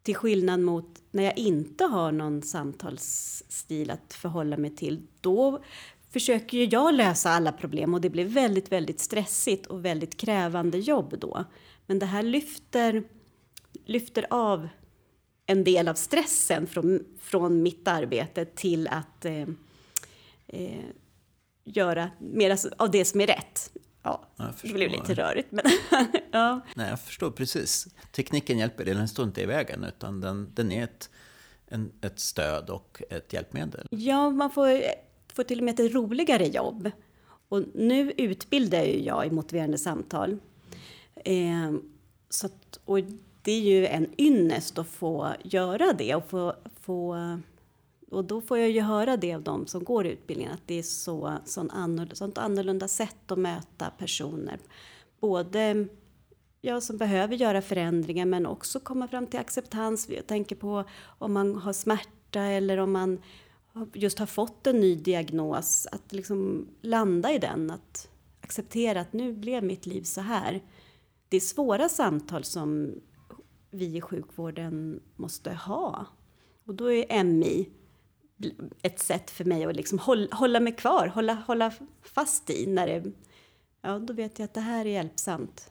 Till 0.03 0.15
skillnad 0.15 0.61
mot 0.61 1.03
när 1.11 1.23
jag 1.23 1.39
inte 1.39 1.85
har 1.85 2.13
någon 2.13 2.43
samtalsstil 2.43 3.91
att 3.91 4.15
förhålla 4.15 4.57
mig 4.57 4.71
till. 4.77 5.03
Då 5.21 5.63
försöker 6.11 6.59
ju 6.59 6.65
jag 6.65 6.95
lösa 6.95 7.31
alla 7.31 7.53
problem 7.53 7.95
och 7.95 8.01
det 8.01 8.11
blir 8.11 8.25
väldigt, 8.25 8.73
väldigt 8.73 9.01
stressigt 9.01 9.67
och 9.67 9.85
väldigt 9.85 10.17
krävande 10.17 10.79
jobb 10.79 11.19
då. 11.19 11.45
Men 11.87 11.99
det 11.99 12.07
här 12.07 12.23
lyfter, 12.23 13.05
lyfter 13.85 14.27
av 14.31 14.69
en 15.47 15.65
del 15.65 15.89
av 15.89 15.95
stressen 15.95 16.67
från, 16.67 17.05
från 17.21 17.63
mitt 17.63 17.89
arbete 17.89 18.45
till 18.45 18.89
att 18.89 19.25
eh, 19.25 19.49
eh, 20.47 20.85
göra 21.67 22.11
mer 22.19 22.59
av 22.77 22.91
det 22.91 23.05
som 23.05 23.21
är 23.21 23.27
rätt. 23.27 23.71
Ja, 24.03 24.23
det 24.63 24.73
blev 24.73 24.91
lite 24.91 25.15
rörigt. 25.15 25.53
Men 25.53 25.65
ja. 26.31 26.61
Nej, 26.75 26.91
jag 26.91 27.01
förstår 27.01 27.31
precis. 27.31 27.89
Tekniken 28.13 28.59
hjälper, 28.59 28.85
den 28.85 29.09
står 29.09 29.25
inte 29.25 29.43
i 29.43 29.47
vägen 29.47 29.85
utan 29.85 30.21
den, 30.21 30.51
den 30.55 30.73
är 30.73 30.85
ett, 30.85 31.11
en, 31.67 31.93
ett 32.01 32.21
stöd 32.21 32.71
och 32.71 33.03
ett 33.11 33.33
hjälpmedel. 33.33 33.87
Ja, 33.91 34.31
man 34.31 34.51
får, 34.51 34.83
får 35.35 35.43
till 35.43 35.59
och 35.59 35.65
med 35.65 35.81
ett 35.81 35.95
roligare 35.95 36.47
jobb. 36.47 36.91
Och 37.49 37.65
nu 37.75 38.13
utbildar 38.17 38.83
ju 38.83 39.03
jag 39.03 39.27
i 39.27 39.31
motiverande 39.31 39.79
samtal. 39.79 40.39
Eh, 41.25 41.73
så 42.31 42.47
att, 42.47 42.79
och 42.85 42.99
det 43.43 43.53
är 43.53 43.61
ju 43.61 43.87
en 43.87 44.07
ynnest 44.19 44.79
att 44.79 44.89
få 44.89 45.33
göra 45.45 45.93
det 45.93 46.15
och 46.15 46.31
få, 46.31 46.55
få 46.81 47.17
och 48.11 48.25
då 48.25 48.41
får 48.41 48.59
jag 48.59 48.71
ju 48.71 48.81
höra 48.81 49.17
det 49.17 49.35
av 49.35 49.43
de 49.43 49.67
som 49.67 49.85
går 49.85 50.07
utbildningen 50.07 50.53
att 50.53 50.67
det 50.67 50.79
är 50.79 50.83
så, 50.83 51.39
sån 51.45 51.71
annorlunda, 51.71 52.15
sånt 52.15 52.39
annorlunda 52.39 52.89
sätt 52.89 53.31
att 53.33 53.39
möta 53.39 53.91
personer. 53.99 54.59
Både 55.21 55.89
jag 56.61 56.83
som 56.83 56.97
behöver 56.97 57.37
göra 57.37 57.63
förändringar 57.63 58.27
men 58.27 58.47
också 58.47 58.81
komma 58.81 59.09
fram 59.09 59.27
till 59.27 59.41
acceptans. 59.41 60.09
Jag 60.09 60.27
tänker 60.27 60.57
på 60.57 60.85
om 61.19 61.33
man 61.33 61.57
har 61.57 61.73
smärta 61.73 62.41
eller 62.41 62.79
om 62.79 62.93
man 62.93 63.19
just 63.95 64.19
har 64.19 64.27
fått 64.27 64.67
en 64.67 64.81
ny 64.81 64.95
diagnos. 64.95 65.87
Att 65.93 66.13
liksom 66.13 66.69
landa 66.81 67.33
i 67.33 67.39
den, 67.39 67.71
att 67.71 68.09
acceptera 68.41 69.01
att 69.01 69.13
nu 69.13 69.33
blev 69.33 69.65
mitt 69.65 69.87
liv 69.87 70.03
så 70.03 70.21
här. 70.21 70.63
Det 71.29 71.37
är 71.37 71.41
svåra 71.41 71.89
samtal 71.89 72.45
som 72.45 72.95
vi 73.71 73.97
i 73.97 74.01
sjukvården 74.01 75.01
måste 75.17 75.53
ha. 75.53 76.07
Och 76.67 76.75
då 76.75 76.93
är 76.93 77.25
MI 77.25 77.69
ett 78.83 78.99
sätt 78.99 79.31
för 79.31 79.45
mig 79.45 79.65
att 79.65 79.77
liksom 79.77 79.99
hålla, 79.99 80.35
hålla 80.35 80.61
mig 80.61 80.73
kvar, 80.73 81.07
hålla, 81.07 81.35
hålla 81.35 81.73
fast 82.03 82.51
i 82.51 82.67
när 82.67 82.87
det... 82.87 83.13
Ja, 83.83 83.99
då 83.99 84.13
vet 84.13 84.39
jag 84.39 84.45
att 84.45 84.55
det 84.55 84.61
här 84.61 84.87
är 84.87 84.91
hjälpsamt. 84.91 85.71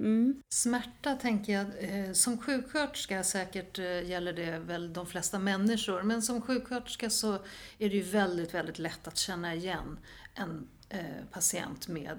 Mm. 0.00 0.42
Smärta 0.48 1.14
tänker 1.14 1.52
jag, 1.52 1.66
eh, 1.78 2.12
som 2.12 2.38
sjuksköterska 2.38 3.24
säkert 3.24 3.78
eh, 3.78 4.08
gäller 4.08 4.32
det 4.32 4.58
väl 4.58 4.92
de 4.92 5.06
flesta 5.06 5.38
människor, 5.38 6.02
men 6.02 6.22
som 6.22 6.42
sjuksköterska 6.42 7.10
så 7.10 7.32
är 7.78 7.90
det 7.90 7.96
ju 7.96 8.02
väldigt, 8.02 8.54
väldigt 8.54 8.78
lätt 8.78 9.08
att 9.08 9.16
känna 9.16 9.54
igen 9.54 9.98
en 10.34 10.68
eh, 10.88 11.24
patient 11.30 11.88
med 11.88 12.18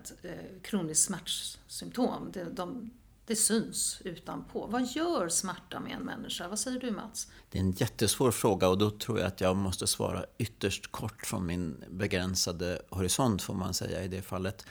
kroniskt 0.61 1.05
smärtsymptom. 1.05 2.31
De, 2.51 2.91
det 3.31 3.35
syns 3.35 4.01
utanpå. 4.05 4.67
Vad 4.67 4.87
gör 4.87 5.29
smärta 5.29 5.79
med 5.79 5.91
en 5.91 6.03
människa? 6.03 6.47
Vad 6.47 6.59
säger 6.59 6.79
du 6.79 6.91
Mats? 6.91 7.27
Det 7.49 7.57
är 7.57 7.61
en 7.61 7.71
jättesvår 7.71 8.31
fråga 8.31 8.69
och 8.69 8.77
då 8.77 8.91
tror 8.91 9.19
jag 9.19 9.27
att 9.27 9.41
jag 9.41 9.55
måste 9.55 9.87
svara 9.87 10.25
ytterst 10.37 10.91
kort 10.91 11.25
från 11.25 11.45
min 11.45 11.83
begränsade 11.89 12.81
horisont 12.89 13.41
får 13.41 13.53
man 13.53 13.73
säga 13.73 14.03
i 14.03 14.07
det 14.07 14.21
fallet. 14.21 14.65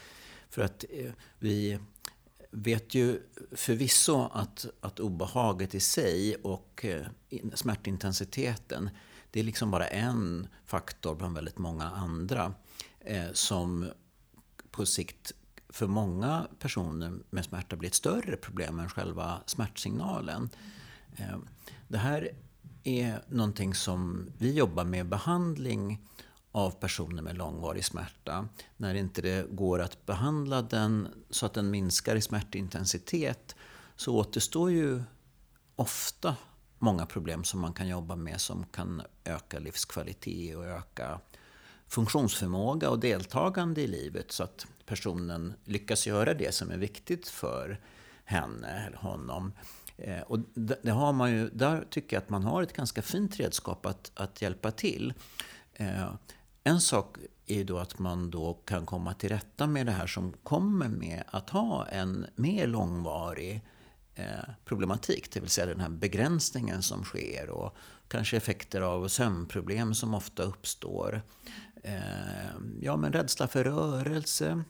För 0.50 0.62
att 0.62 0.84
eh, 0.90 1.12
vi 1.38 1.78
vet 2.50 2.94
ju 2.94 3.22
förvisso 3.52 4.28
att, 4.32 4.66
att 4.80 5.00
obehaget 5.00 5.74
i 5.74 5.80
sig 5.80 6.36
och 6.36 6.84
eh, 6.84 7.06
smärtintensiteten 7.54 8.90
det 9.30 9.40
är 9.40 9.44
liksom 9.44 9.70
bara 9.70 9.86
en 9.86 10.48
faktor 10.64 11.14
bland 11.14 11.34
väldigt 11.34 11.58
många 11.58 11.84
andra 11.84 12.54
eh, 13.00 13.32
som 13.32 13.90
på 14.70 14.86
sikt 14.86 15.32
för 15.72 15.86
många 15.86 16.46
personer 16.58 17.18
med 17.30 17.44
smärta 17.44 17.76
blir 17.76 17.88
ett 17.88 17.94
större 17.94 18.36
problem 18.36 18.78
än 18.78 18.88
själva 18.88 19.40
smärtsignalen. 19.46 20.50
Eh, 21.16 21.38
det 21.88 21.98
här 21.98 22.30
är 22.84 23.24
någonting 23.28 23.74
som 23.74 24.26
vi 24.38 24.54
jobbar 24.54 24.84
med 24.84 25.08
behandling 25.08 26.00
av 26.52 26.70
personer 26.70 27.22
med 27.22 27.38
långvarig 27.38 27.84
smärta. 27.84 28.48
När 28.76 28.94
inte 28.94 29.22
det 29.22 29.46
går 29.50 29.80
att 29.80 30.06
behandla 30.06 30.62
den 30.62 31.08
så 31.30 31.46
att 31.46 31.54
den 31.54 31.70
minskar 31.70 32.16
i 32.16 32.20
smärtintensitet 32.20 33.56
så 33.96 34.16
återstår 34.16 34.70
ju 34.70 35.02
ofta 35.76 36.36
många 36.78 37.06
problem 37.06 37.44
som 37.44 37.60
man 37.60 37.72
kan 37.72 37.88
jobba 37.88 38.16
med 38.16 38.40
som 38.40 38.64
kan 38.64 39.02
öka 39.24 39.58
livskvalitet 39.58 40.56
och 40.56 40.64
öka 40.66 41.20
funktionsförmåga 41.90 42.90
och 42.90 43.00
deltagande 43.00 43.80
i 43.80 43.86
livet 43.86 44.32
så 44.32 44.42
att 44.42 44.66
personen 44.86 45.54
lyckas 45.64 46.06
göra 46.06 46.34
det 46.34 46.54
som 46.54 46.70
är 46.70 46.76
viktigt 46.76 47.28
för 47.28 47.80
henne 48.24 48.86
eller 48.86 48.96
honom. 48.96 49.52
Eh, 49.96 50.20
och 50.20 50.38
det 50.82 50.90
har 50.90 51.12
man 51.12 51.32
ju, 51.32 51.48
där 51.48 51.84
tycker 51.90 52.16
jag 52.16 52.22
att 52.22 52.30
man 52.30 52.42
har 52.42 52.62
ett 52.62 52.72
ganska 52.72 53.02
fint 53.02 53.40
redskap 53.40 53.86
att, 53.86 54.12
att 54.14 54.42
hjälpa 54.42 54.70
till. 54.70 55.14
Eh, 55.74 56.14
en 56.64 56.80
sak 56.80 57.16
är 57.46 57.64
då 57.64 57.78
att 57.78 57.98
man 57.98 58.30
då 58.30 58.54
kan 58.54 58.86
komma 58.86 59.14
till 59.14 59.28
rätta 59.28 59.66
med 59.66 59.86
det 59.86 59.92
här 59.92 60.06
som 60.06 60.32
kommer 60.32 60.88
med 60.88 61.22
att 61.26 61.50
ha 61.50 61.86
en 61.86 62.26
mer 62.34 62.66
långvarig 62.66 63.62
eh, 64.14 64.24
problematik, 64.64 65.32
det 65.32 65.40
vill 65.40 65.50
säga 65.50 65.66
den 65.66 65.80
här 65.80 65.88
begränsningen 65.88 66.82
som 66.82 67.04
sker 67.04 67.50
och 67.50 67.76
kanske 68.08 68.36
effekter 68.36 68.80
av 68.80 69.08
sömnproblem 69.08 69.94
som 69.94 70.14
ofta 70.14 70.42
uppstår. 70.42 71.22
Eh, 71.82 72.50
ja, 72.80 72.96
men 72.96 73.12
rädsla 73.12 73.48
för 73.48 73.64
rörelse, 73.64 74.64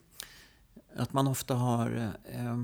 att 0.96 1.12
man 1.12 1.26
ofta 1.26 1.54
har 1.54 2.12
eh, 2.24 2.62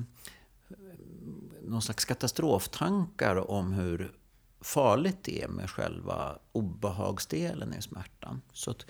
någon 1.63 1.83
slags 1.83 2.05
katastroftankar 2.05 3.51
om 3.51 3.73
hur 3.73 4.13
farligt 4.61 5.19
det 5.23 5.43
är 5.43 5.49
med 5.49 5.71
själva 5.71 6.39
obehagsdelen 6.53 7.75
i 7.75 7.83
smärtan. 7.83 8.43
Så 8.53 8.71
att 8.71 8.87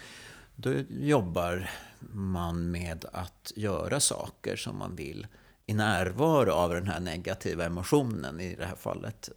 då 0.56 0.74
jobbar 0.88 1.70
man 2.12 2.70
med 2.70 3.04
att 3.12 3.52
göra 3.56 4.00
saker 4.00 4.56
som 4.56 4.78
man 4.78 4.96
vill 4.96 5.26
i 5.66 5.74
närvaro 5.74 6.50
av 6.50 6.70
den 6.70 6.88
här 6.88 7.00
negativa 7.00 7.64
emotionen, 7.64 8.40
i 8.40 8.56
det 8.56 8.64
här 8.64 8.76
fallet 8.76 9.30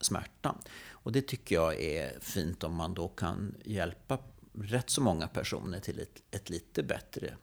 smärtan. 0.00 0.58
Och 0.90 1.12
det 1.12 1.22
tycker 1.22 1.54
jag 1.54 1.80
är 1.80 2.20
fint 2.20 2.64
om 2.64 2.74
man 2.74 2.94
då 2.94 3.08
kan 3.08 3.54
hjälpa 3.64 4.18
rätt 4.62 4.90
så 4.90 5.00
många 5.00 5.28
personer 5.28 5.80
till 5.80 6.00
ett, 6.00 6.22
ett 6.30 6.50
lite 6.50 6.82
bättre 6.82 7.36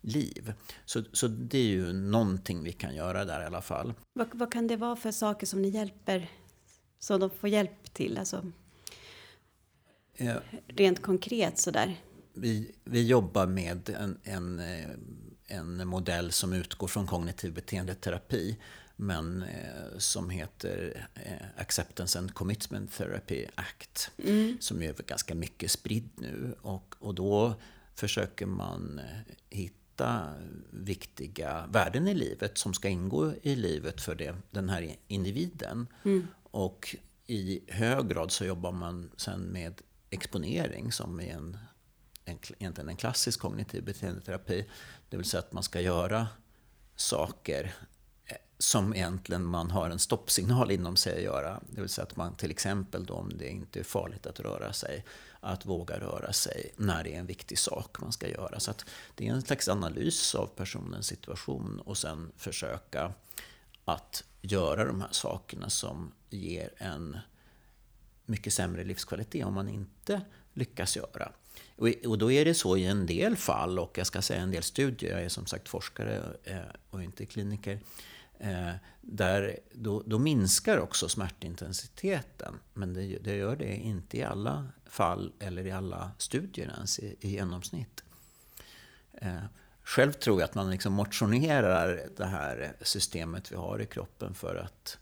liv. 0.00 0.52
Så, 0.84 1.02
så 1.12 1.28
det 1.28 1.58
är 1.58 1.66
ju 1.66 1.92
någonting 1.92 2.62
vi 2.62 2.72
kan 2.72 2.94
göra 2.94 3.24
där 3.24 3.42
i 3.42 3.44
alla 3.44 3.62
fall. 3.62 3.94
Vad, 4.12 4.28
vad 4.32 4.52
kan 4.52 4.66
det 4.66 4.76
vara 4.76 4.96
för 4.96 5.10
saker 5.10 5.46
som 5.46 5.62
ni 5.62 5.68
hjälper, 5.68 6.30
som 6.98 7.20
de 7.20 7.30
får 7.30 7.48
hjälp 7.48 7.94
till? 7.94 8.18
Alltså, 8.18 8.52
eh, 10.14 10.36
rent 10.66 11.02
konkret 11.02 11.58
sådär. 11.58 12.00
Vi, 12.34 12.74
vi 12.84 13.06
jobbar 13.06 13.46
med 13.46 13.88
en, 13.88 14.18
en, 14.22 14.60
eh, 14.60 14.90
en 15.46 15.88
modell 15.88 16.32
som 16.32 16.52
utgår 16.52 16.86
från 16.86 17.06
kognitiv 17.06 17.54
beteendeterapi 17.54 18.58
men 18.96 19.42
eh, 19.42 19.98
som 19.98 20.30
heter 20.30 21.06
eh, 21.14 21.46
Acceptance 21.56 22.18
and 22.18 22.34
Commitment 22.34 22.92
Therapy 22.92 23.46
Act. 23.54 24.10
Mm. 24.18 24.56
Som 24.60 24.82
är 24.82 24.94
ganska 25.06 25.34
mycket 25.34 25.70
spridd 25.70 26.08
nu. 26.14 26.54
Och, 26.60 26.94
och 26.98 27.14
då 27.14 27.54
försöker 27.94 28.46
man 28.46 28.98
eh, 28.98 29.34
hitta 29.50 30.34
viktiga 30.70 31.66
värden 31.66 32.08
i 32.08 32.14
livet 32.14 32.58
som 32.58 32.74
ska 32.74 32.88
ingå 32.88 33.32
i 33.42 33.56
livet 33.56 34.00
för 34.00 34.14
det, 34.14 34.36
den 34.50 34.68
här 34.68 34.96
individen. 35.08 35.86
Mm. 36.04 36.26
Och 36.42 36.96
i 37.26 37.60
hög 37.68 38.08
grad 38.08 38.32
så 38.32 38.44
jobbar 38.44 38.72
man 38.72 39.10
sen 39.16 39.40
med 39.40 39.82
exponering 40.10 40.92
som 40.92 41.20
är 41.20 41.34
en, 41.34 41.58
en, 42.24 42.38
egentligen 42.58 42.88
en 42.88 42.96
klassisk 42.96 43.40
kognitiv 43.40 43.84
beteendeterapi. 43.84 44.66
Det 45.08 45.16
vill 45.16 45.26
säga 45.26 45.38
att 45.38 45.52
man 45.52 45.62
ska 45.62 45.80
göra 45.80 46.28
saker 46.96 47.74
som 48.64 48.94
egentligen 48.94 49.44
man 49.44 49.70
har 49.70 49.90
en 49.90 49.98
stoppsignal 49.98 50.70
inom 50.70 50.96
sig 50.96 51.16
att 51.16 51.22
göra. 51.22 51.60
Det 51.70 51.80
vill 51.80 51.90
säga 51.90 52.06
att 52.06 52.16
man 52.16 52.36
till 52.36 52.50
exempel 52.50 53.06
då, 53.06 53.14
om 53.14 53.38
det 53.38 53.48
inte 53.48 53.80
är 53.80 53.84
farligt 53.84 54.26
att 54.26 54.40
röra 54.40 54.72
sig, 54.72 55.04
att 55.40 55.66
våga 55.66 56.00
röra 56.00 56.32
sig 56.32 56.72
när 56.76 57.04
det 57.04 57.14
är 57.14 57.18
en 57.18 57.26
viktig 57.26 57.58
sak 57.58 58.00
man 58.00 58.12
ska 58.12 58.28
göra. 58.28 58.60
Så 58.60 58.70
att 58.70 58.84
det 59.14 59.28
är 59.28 59.32
en 59.32 59.42
slags 59.42 59.68
analys 59.68 60.34
av 60.34 60.46
personens 60.46 61.06
situation 61.06 61.80
och 61.80 61.98
sen 61.98 62.32
försöka 62.36 63.12
att 63.84 64.24
göra 64.40 64.84
de 64.84 65.00
här 65.00 65.12
sakerna 65.12 65.70
som 65.70 66.12
ger 66.30 66.70
en 66.76 67.18
mycket 68.26 68.52
sämre 68.52 68.84
livskvalitet 68.84 69.44
om 69.44 69.54
man 69.54 69.68
inte 69.68 70.20
lyckas 70.52 70.96
göra. 70.96 71.32
Och 72.06 72.18
då 72.18 72.32
är 72.32 72.44
det 72.44 72.54
så 72.54 72.76
i 72.76 72.84
en 72.84 73.06
del 73.06 73.36
fall, 73.36 73.78
och 73.78 73.98
jag 73.98 74.06
ska 74.06 74.22
säga 74.22 74.40
en 74.40 74.50
del 74.50 74.62
studier, 74.62 75.12
jag 75.12 75.22
är 75.22 75.28
som 75.28 75.46
sagt 75.46 75.68
forskare 75.68 76.22
eh, 76.44 76.58
och 76.90 77.02
inte 77.02 77.26
kliniker, 77.26 77.80
där 79.00 79.58
då, 79.72 80.02
då 80.06 80.18
minskar 80.18 80.78
också 80.78 81.08
smärtintensiteten. 81.08 82.54
Men 82.74 82.94
det, 82.94 83.18
det, 83.18 83.36
gör 83.36 83.56
det 83.56 83.76
inte 83.76 84.18
i 84.18 84.22
alla 84.22 84.66
fall 84.86 85.32
eller 85.38 85.66
i 85.66 85.70
alla 85.70 86.10
studier 86.18 86.70
ens 86.74 86.98
i, 86.98 87.16
i 87.20 87.30
genomsnitt. 87.30 88.04
Eh, 89.12 89.44
själv 89.82 90.12
tror 90.12 90.40
jag 90.40 90.48
att 90.48 90.54
man 90.54 90.70
liksom 90.70 90.92
motionerar 90.92 92.08
det 92.16 92.26
här 92.26 92.76
systemet 92.80 93.52
vi 93.52 93.56
har 93.56 93.80
i 93.80 93.86
kroppen 93.86 94.34
för 94.34 94.56
att, 94.56 94.98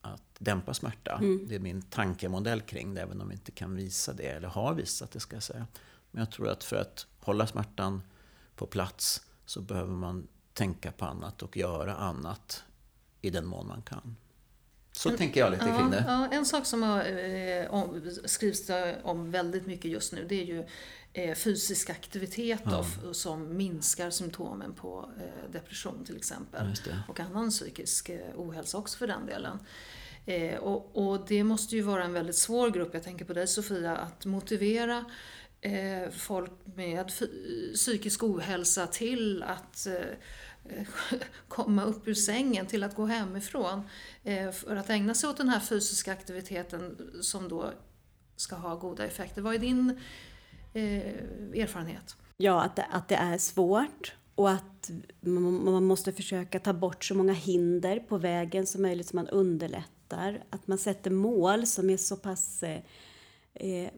att 0.00 0.22
dämpa 0.38 0.74
smärta. 0.74 1.12
Mm. 1.12 1.48
Det 1.48 1.54
är 1.54 1.60
min 1.60 1.82
tankemodell 1.82 2.60
kring 2.60 2.94
det, 2.94 3.02
även 3.02 3.20
om 3.20 3.28
vi 3.28 3.34
inte 3.34 3.52
kan 3.52 3.76
visa 3.76 4.12
det, 4.12 4.28
eller 4.28 4.48
har 4.48 4.74
visat 4.74 5.10
det 5.10 5.20
ska 5.20 5.36
jag 5.36 5.42
säga. 5.42 5.66
Men 6.10 6.20
jag 6.20 6.30
tror 6.30 6.48
att 6.48 6.64
för 6.64 6.76
att 6.76 7.06
hålla 7.20 7.46
smärtan 7.46 8.02
på 8.56 8.66
plats 8.66 9.22
så 9.46 9.60
behöver 9.60 9.92
man 9.92 10.28
tänka 10.56 10.92
på 10.92 11.04
annat 11.04 11.42
och 11.42 11.56
göra 11.56 11.94
annat 11.96 12.64
i 13.22 13.30
den 13.30 13.46
mån 13.46 13.66
man 13.66 13.82
kan. 13.82 14.16
Så 14.92 15.08
en, 15.08 15.16
tänker 15.16 15.40
jag 15.40 15.52
lite 15.52 15.66
ja, 15.66 15.78
kring 15.78 15.90
det. 15.90 16.04
Ja, 16.06 16.28
en 16.32 16.46
sak 16.46 16.66
som 16.66 16.82
har, 16.82 17.04
eh, 17.04 17.74
om, 17.74 18.10
skrivs 18.24 18.66
det 18.66 19.00
om 19.02 19.30
väldigt 19.30 19.66
mycket 19.66 19.90
just 19.90 20.12
nu, 20.12 20.26
det 20.28 20.40
är 20.40 20.44
ju 20.44 20.66
eh, 21.12 21.34
fysisk 21.34 21.90
aktivitet 21.90 22.60
ja. 22.64 22.84
då, 23.02 23.14
som 23.14 23.56
minskar 23.56 24.10
symptomen 24.10 24.74
på 24.74 25.10
eh, 25.18 25.50
depression 25.52 26.04
till 26.04 26.16
exempel. 26.16 26.74
Och 27.08 27.20
annan 27.20 27.50
psykisk 27.50 28.08
eh, 28.08 28.20
ohälsa 28.36 28.78
också 28.78 28.98
för 28.98 29.06
den 29.06 29.26
delen. 29.26 29.58
Eh, 30.26 30.58
och, 30.58 31.08
och, 31.08 31.26
det 31.28 31.44
måste 31.44 31.76
ju 31.76 31.82
vara 31.82 32.04
en 32.04 32.12
väldigt 32.12 32.36
svår 32.36 32.70
grupp, 32.70 32.94
jag 32.94 33.02
tänker 33.02 33.24
på 33.24 33.32
dig 33.32 33.46
Sofia, 33.46 33.96
att 33.96 34.24
motivera 34.24 35.04
eh, 35.60 36.10
folk 36.10 36.52
med 36.64 37.12
psykisk 37.74 38.22
ohälsa 38.22 38.86
till 38.86 39.42
att 39.42 39.86
Eh, 40.70 40.86
komma 41.48 41.84
upp 41.84 42.08
ur 42.08 42.14
sängen, 42.14 42.66
till 42.66 42.82
att 42.82 42.94
gå 42.94 43.06
hemifrån. 43.06 43.82
Eh, 44.24 44.50
för 44.50 44.76
att 44.76 44.90
ägna 44.90 45.14
sig 45.14 45.30
åt 45.30 45.36
den 45.36 45.48
här 45.48 45.60
fysiska 45.60 46.12
aktiviteten 46.12 47.12
som 47.20 47.48
då 47.48 47.70
ska 48.36 48.56
ha 48.56 48.74
goda 48.74 49.04
effekter. 49.04 49.42
Vad 49.42 49.54
är 49.54 49.58
din 49.58 50.00
eh, 50.72 51.62
erfarenhet? 51.62 52.16
Ja, 52.36 52.62
att 52.62 52.76
det, 52.76 52.86
att 52.90 53.08
det 53.08 53.14
är 53.14 53.38
svårt 53.38 54.14
och 54.34 54.50
att 54.50 54.90
man 55.20 55.84
måste 55.84 56.12
försöka 56.12 56.60
ta 56.60 56.72
bort 56.72 57.04
så 57.04 57.14
många 57.14 57.32
hinder 57.32 58.00
på 58.00 58.18
vägen 58.18 58.66
som 58.66 58.82
möjligt 58.82 59.08
så 59.08 59.16
man 59.16 59.28
underlättar. 59.28 60.44
Att 60.50 60.66
man 60.66 60.78
sätter 60.78 61.10
mål 61.10 61.66
som 61.66 61.90
är 61.90 61.96
så 61.96 62.16
pass 62.16 62.62
eh 63.54 63.90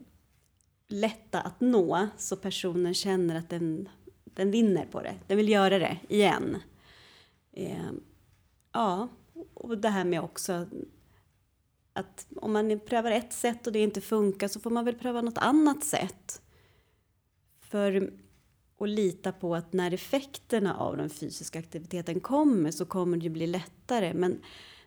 lätta 0.89 1.41
att 1.41 1.61
nå 1.61 2.09
så 2.17 2.37
personen 2.37 2.95
känner 2.95 3.35
att 3.35 3.49
den, 3.49 3.89
den 4.39 4.51
vinner 4.51 4.87
på 4.87 5.03
det. 5.03 5.15
Den 5.27 5.37
vill 5.37 5.49
göra 5.49 5.79
det 5.79 5.99
igen. 6.09 6.57
Eh, 7.53 7.91
ja, 8.73 9.09
och 9.55 9.79
det 9.79 9.89
här 9.89 10.05
med 10.05 10.21
också 10.21 10.67
att 11.93 12.27
om 12.37 12.53
man 12.53 12.81
prövar 12.87 13.11
ett 13.11 13.33
sätt 13.33 13.67
och 13.67 13.73
det 13.73 13.79
inte 13.79 14.01
funkar 14.01 14.49
så 14.49 14.61
får 14.61 14.71
man 14.71 14.85
väl 14.85 14.95
pröva 14.95 15.23
något 15.23 15.39
annat 15.39 15.85
sätt. 15.85 16.43
För 17.61 18.11
att 18.81 18.89
lita 18.89 19.33
på 19.33 19.55
att 19.55 19.73
när 19.73 19.95
effekterna 19.95 20.77
av 20.77 20.97
den 20.97 21.11
fysiska 21.11 21.59
aktiviteten 21.59 22.21
kommer 22.21 22.71
så 22.71 22.85
kommer 22.85 23.17
det 23.17 23.25
ju 23.25 23.31
bli 23.31 23.47
lättare. 23.47 24.15
Men 24.15 24.41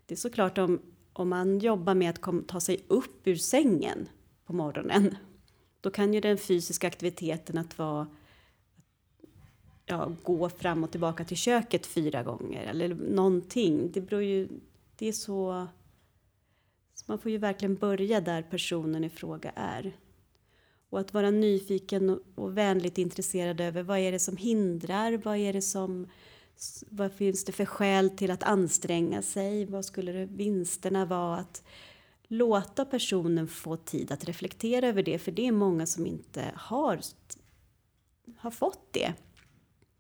det 0.06 0.14
är 0.14 0.18
såklart 0.18 0.58
om, 0.58 0.82
om 1.14 1.30
man 1.30 1.60
jobbar 1.60 1.94
med 1.94 2.10
att 2.10 2.22
kom, 2.22 2.44
ta 2.44 2.60
sig 2.60 2.86
upp 2.88 3.28
ur 3.28 3.36
sängen 3.36 4.10
på 4.46 4.54
morgonen 4.54 5.16
då 5.82 5.90
kan 5.90 6.14
ju 6.14 6.22
den 6.22 6.38
fysiska 6.38 6.88
aktiviteten 6.88 7.58
att 7.58 7.78
vara 7.78 8.08
ja, 9.92 10.12
gå 10.24 10.50
fram 10.50 10.84
och 10.84 10.92
tillbaka 10.92 11.26
till 11.26 11.38
köket 11.38 11.86
fyra 11.86 12.24
gånger 12.24 12.64
eller 12.64 12.96
någonting. 12.96 13.92
Det 13.92 14.02
beror 14.02 14.24
ju, 14.24 14.48
det 14.96 15.08
är 15.08 15.12
så, 15.12 15.68
så 16.94 17.04
man 17.08 17.20
får 17.20 17.32
ju 17.32 17.38
verkligen 17.38 17.76
börja 17.76 18.22
där 18.22 18.42
personen 18.42 19.04
i 19.04 19.10
fråga 19.10 19.52
är. 19.56 19.98
Och 20.90 21.00
att 21.00 21.14
vara 21.14 21.32
nyfiken 21.32 22.10
och, 22.10 22.20
och 22.36 22.58
vänligt 22.58 22.98
intresserad 22.98 23.62
över 23.62 23.84
vad 23.84 24.00
är 24.00 24.12
det 24.12 24.20
som 24.20 24.38
hindrar, 24.38 25.18
vad 25.18 25.38
är 25.38 25.54
det 25.54 25.62
som 25.62 26.08
vad 26.90 27.14
finns 27.14 27.46
det 27.46 27.52
för 27.52 27.66
skäl 27.66 28.10
till 28.10 28.32
att 28.32 28.44
anstränga 28.44 29.22
sig? 29.22 29.66
Vad 29.66 29.86
skulle 29.86 30.12
det, 30.12 30.26
vinsterna 30.26 31.06
vara? 31.06 31.38
Att 31.38 31.64
låta 32.28 32.86
personen 32.86 33.48
få 33.48 33.78
tid 33.78 34.12
att 34.12 34.26
reflektera 34.26 34.88
över 34.88 35.04
det, 35.04 35.20
för 35.20 35.32
det 35.32 35.48
är 35.48 35.52
många 35.52 35.86
som 35.86 36.06
inte 36.06 36.52
har, 36.56 37.00
har 38.38 38.52
fått 38.52 38.88
det. 38.92 39.14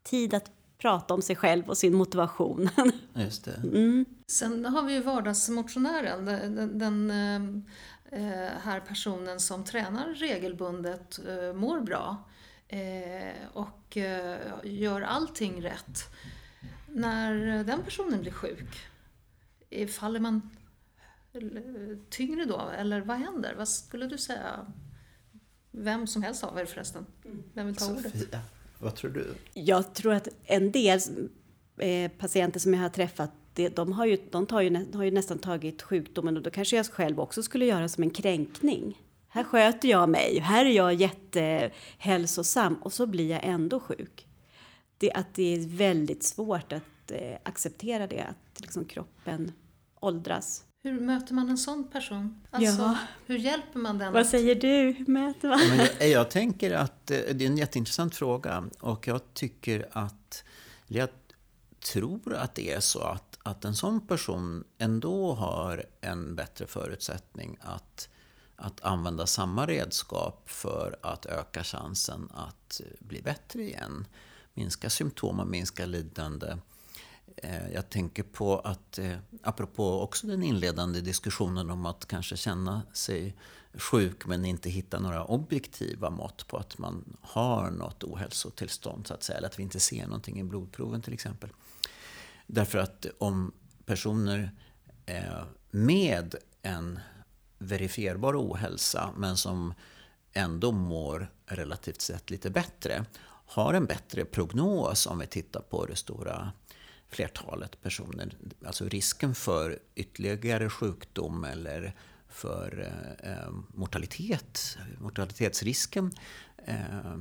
Tid 0.03 0.33
att 0.33 0.51
prata 0.77 1.13
om 1.13 1.21
sig 1.21 1.35
själv 1.35 1.69
och 1.69 1.77
sin 1.77 1.93
motivation. 1.93 2.69
Just 3.13 3.45
det. 3.45 3.55
Mm. 3.55 4.05
Sen 4.27 4.65
har 4.65 4.83
vi 4.83 4.93
ju 4.93 5.01
vardagsmotionären, 5.01 6.25
den, 6.25 6.79
den 6.79 7.11
äh, 8.11 8.21
här 8.63 8.79
personen 8.79 9.39
som 9.39 9.63
tränar 9.63 10.07
regelbundet, 10.07 11.19
äh, 11.27 11.53
mår 11.53 11.79
bra 11.79 12.17
äh, 12.67 13.47
och 13.53 13.97
gör 14.63 15.01
allting 15.01 15.63
rätt. 15.63 15.99
När 16.87 17.63
den 17.63 17.83
personen 17.83 18.21
blir 18.21 18.31
sjuk, 18.31 18.87
faller 19.89 20.19
man 20.19 20.49
tyngre 22.09 22.45
då? 22.45 22.69
Eller 22.77 23.01
vad 23.01 23.17
händer? 23.17 23.55
Vad 23.57 23.69
skulle 23.69 24.05
du 24.05 24.17
säga? 24.17 24.71
Vem 25.71 26.07
som 26.07 26.23
helst 26.23 26.43
av 26.43 26.59
er 26.59 26.65
förresten. 26.65 27.05
Vem 27.53 27.65
vill 27.65 27.75
ta 27.75 27.85
Sofia, 27.85 28.11
ordet? 28.11 28.37
Vad 28.81 28.95
tror 28.95 29.11
du? 29.11 29.35
Jag 29.53 29.93
tror 29.93 30.13
att 30.13 30.27
en 30.43 30.71
del 30.71 30.99
eh, 31.77 32.11
patienter 32.11 32.59
som 32.59 32.73
jag 32.73 32.81
har 32.81 32.89
träffat 32.89 33.31
de, 33.53 33.91
har 33.91 34.05
ju, 34.05 34.17
de 34.31 34.45
tar 34.45 34.61
ju, 34.61 34.93
har 34.93 35.03
ju 35.03 35.11
nästan 35.11 35.39
tagit 35.39 35.81
sjukdomen 35.81 36.37
och 36.37 36.43
då 36.43 36.49
kanske 36.49 36.75
jag 36.75 36.85
själv 36.85 37.19
också 37.19 37.43
skulle 37.43 37.65
göra 37.65 37.89
som 37.89 38.03
en 38.03 38.09
kränkning. 38.09 39.01
Här 39.27 39.43
sköter 39.43 39.89
jag 39.89 40.09
mig, 40.09 40.39
här 40.39 40.65
är 40.65 40.69
jag 40.69 40.93
jättehälsosam 40.93 42.75
och 42.75 42.93
så 42.93 43.05
blir 43.05 43.29
jag 43.29 43.43
ändå 43.43 43.79
sjuk. 43.79 44.27
Det, 44.97 45.11
att 45.11 45.33
det 45.33 45.55
är 45.55 45.67
väldigt 45.67 46.23
svårt 46.23 46.73
att 46.73 47.11
eh, 47.11 47.37
acceptera 47.43 48.07
det, 48.07 48.21
att 48.21 48.61
liksom 48.61 48.85
kroppen 48.85 49.51
åldras. 49.99 50.63
Hur 50.83 50.99
möter 50.99 51.33
man 51.33 51.49
en 51.49 51.57
sån 51.57 51.87
person? 51.87 52.41
Alltså, 52.51 52.81
ja. 52.81 52.97
Hur 53.25 53.37
hjälper 53.37 53.79
man 53.79 53.97
den? 53.97 54.13
Vad 54.13 54.27
säger 54.27 54.55
du? 54.55 54.91
Hur 54.91 55.05
möter 55.05 55.49
man? 55.49 55.59
Ja, 55.77 55.87
jag, 55.99 56.09
jag, 56.09 56.29
tänker 56.29 56.71
att 56.71 57.11
eh, 57.11 57.19
det 57.33 57.45
är 57.45 57.49
en 57.49 57.57
jätteintressant 57.57 58.15
fråga 58.15 58.69
och 58.79 59.07
jag 59.07 59.33
tycker 59.33 59.87
att, 59.91 60.43
jag 60.87 61.09
tror 61.93 62.33
att 62.33 62.55
det 62.55 62.71
är 62.71 62.79
så 62.79 62.99
att, 62.99 63.39
att 63.43 63.65
en 63.65 63.75
sån 63.75 64.07
person 64.07 64.63
ändå 64.77 65.33
har 65.33 65.85
en 66.01 66.35
bättre 66.35 66.67
förutsättning 66.67 67.57
att, 67.61 68.09
att 68.55 68.81
använda 68.81 69.25
samma 69.25 69.67
redskap 69.67 70.49
för 70.49 70.95
att 71.01 71.25
öka 71.25 71.63
chansen 71.63 72.29
att 72.33 72.81
bli 72.99 73.21
bättre 73.21 73.63
igen. 73.63 74.07
Minska 74.53 74.89
symptom 74.89 75.39
och 75.39 75.47
minska 75.47 75.85
lidande 75.85 76.57
Eh, 77.37 77.71
jag 77.73 77.89
tänker 77.89 78.23
på 78.23 78.59
att, 78.59 78.97
eh, 78.97 79.17
apropå 79.43 80.01
också 80.01 80.27
den 80.27 80.43
inledande 80.43 81.01
diskussionen 81.01 81.69
om 81.69 81.85
att 81.85 82.05
kanske 82.05 82.37
känna 82.37 82.81
sig 82.93 83.35
sjuk 83.73 84.25
men 84.25 84.45
inte 84.45 84.69
hitta 84.69 84.99
några 84.99 85.25
objektiva 85.25 86.09
mått 86.09 86.47
på 86.47 86.57
att 86.57 86.77
man 86.77 87.17
har 87.21 87.71
något 87.71 88.03
ohälsotillstånd, 88.03 89.07
så 89.07 89.13
att 89.13 89.23
säga, 89.23 89.37
eller 89.37 89.47
att 89.47 89.59
vi 89.59 89.63
inte 89.63 89.79
ser 89.79 90.05
någonting 90.05 90.39
i 90.39 90.43
blodproven 90.43 91.01
till 91.01 91.13
exempel. 91.13 91.49
Därför 92.47 92.77
att 92.79 93.05
om 93.17 93.51
personer 93.85 94.51
eh, 95.05 95.43
med 95.71 96.35
en 96.61 96.99
verifierbar 97.57 98.41
ohälsa 98.41 99.09
men 99.17 99.37
som 99.37 99.73
ändå 100.33 100.71
mår 100.71 101.31
relativt 101.45 102.01
sett 102.01 102.29
lite 102.29 102.49
bättre 102.49 103.05
har 103.45 103.73
en 103.73 103.85
bättre 103.85 104.25
prognos 104.25 105.07
om 105.07 105.19
vi 105.19 105.27
tittar 105.27 105.61
på 105.61 105.85
det 105.85 105.95
stora 105.95 106.51
flertalet 107.11 107.81
personer. 107.81 108.37
Alltså 108.65 108.89
risken 108.89 109.35
för 109.35 109.79
ytterligare 109.95 110.69
sjukdom 110.69 111.43
eller 111.43 111.95
för 112.27 112.91
eh, 113.23 113.31
eh, 113.31 113.49
mortalitet, 113.73 114.77
mortalitetsrisken 114.99 116.11
eh, 116.65 117.15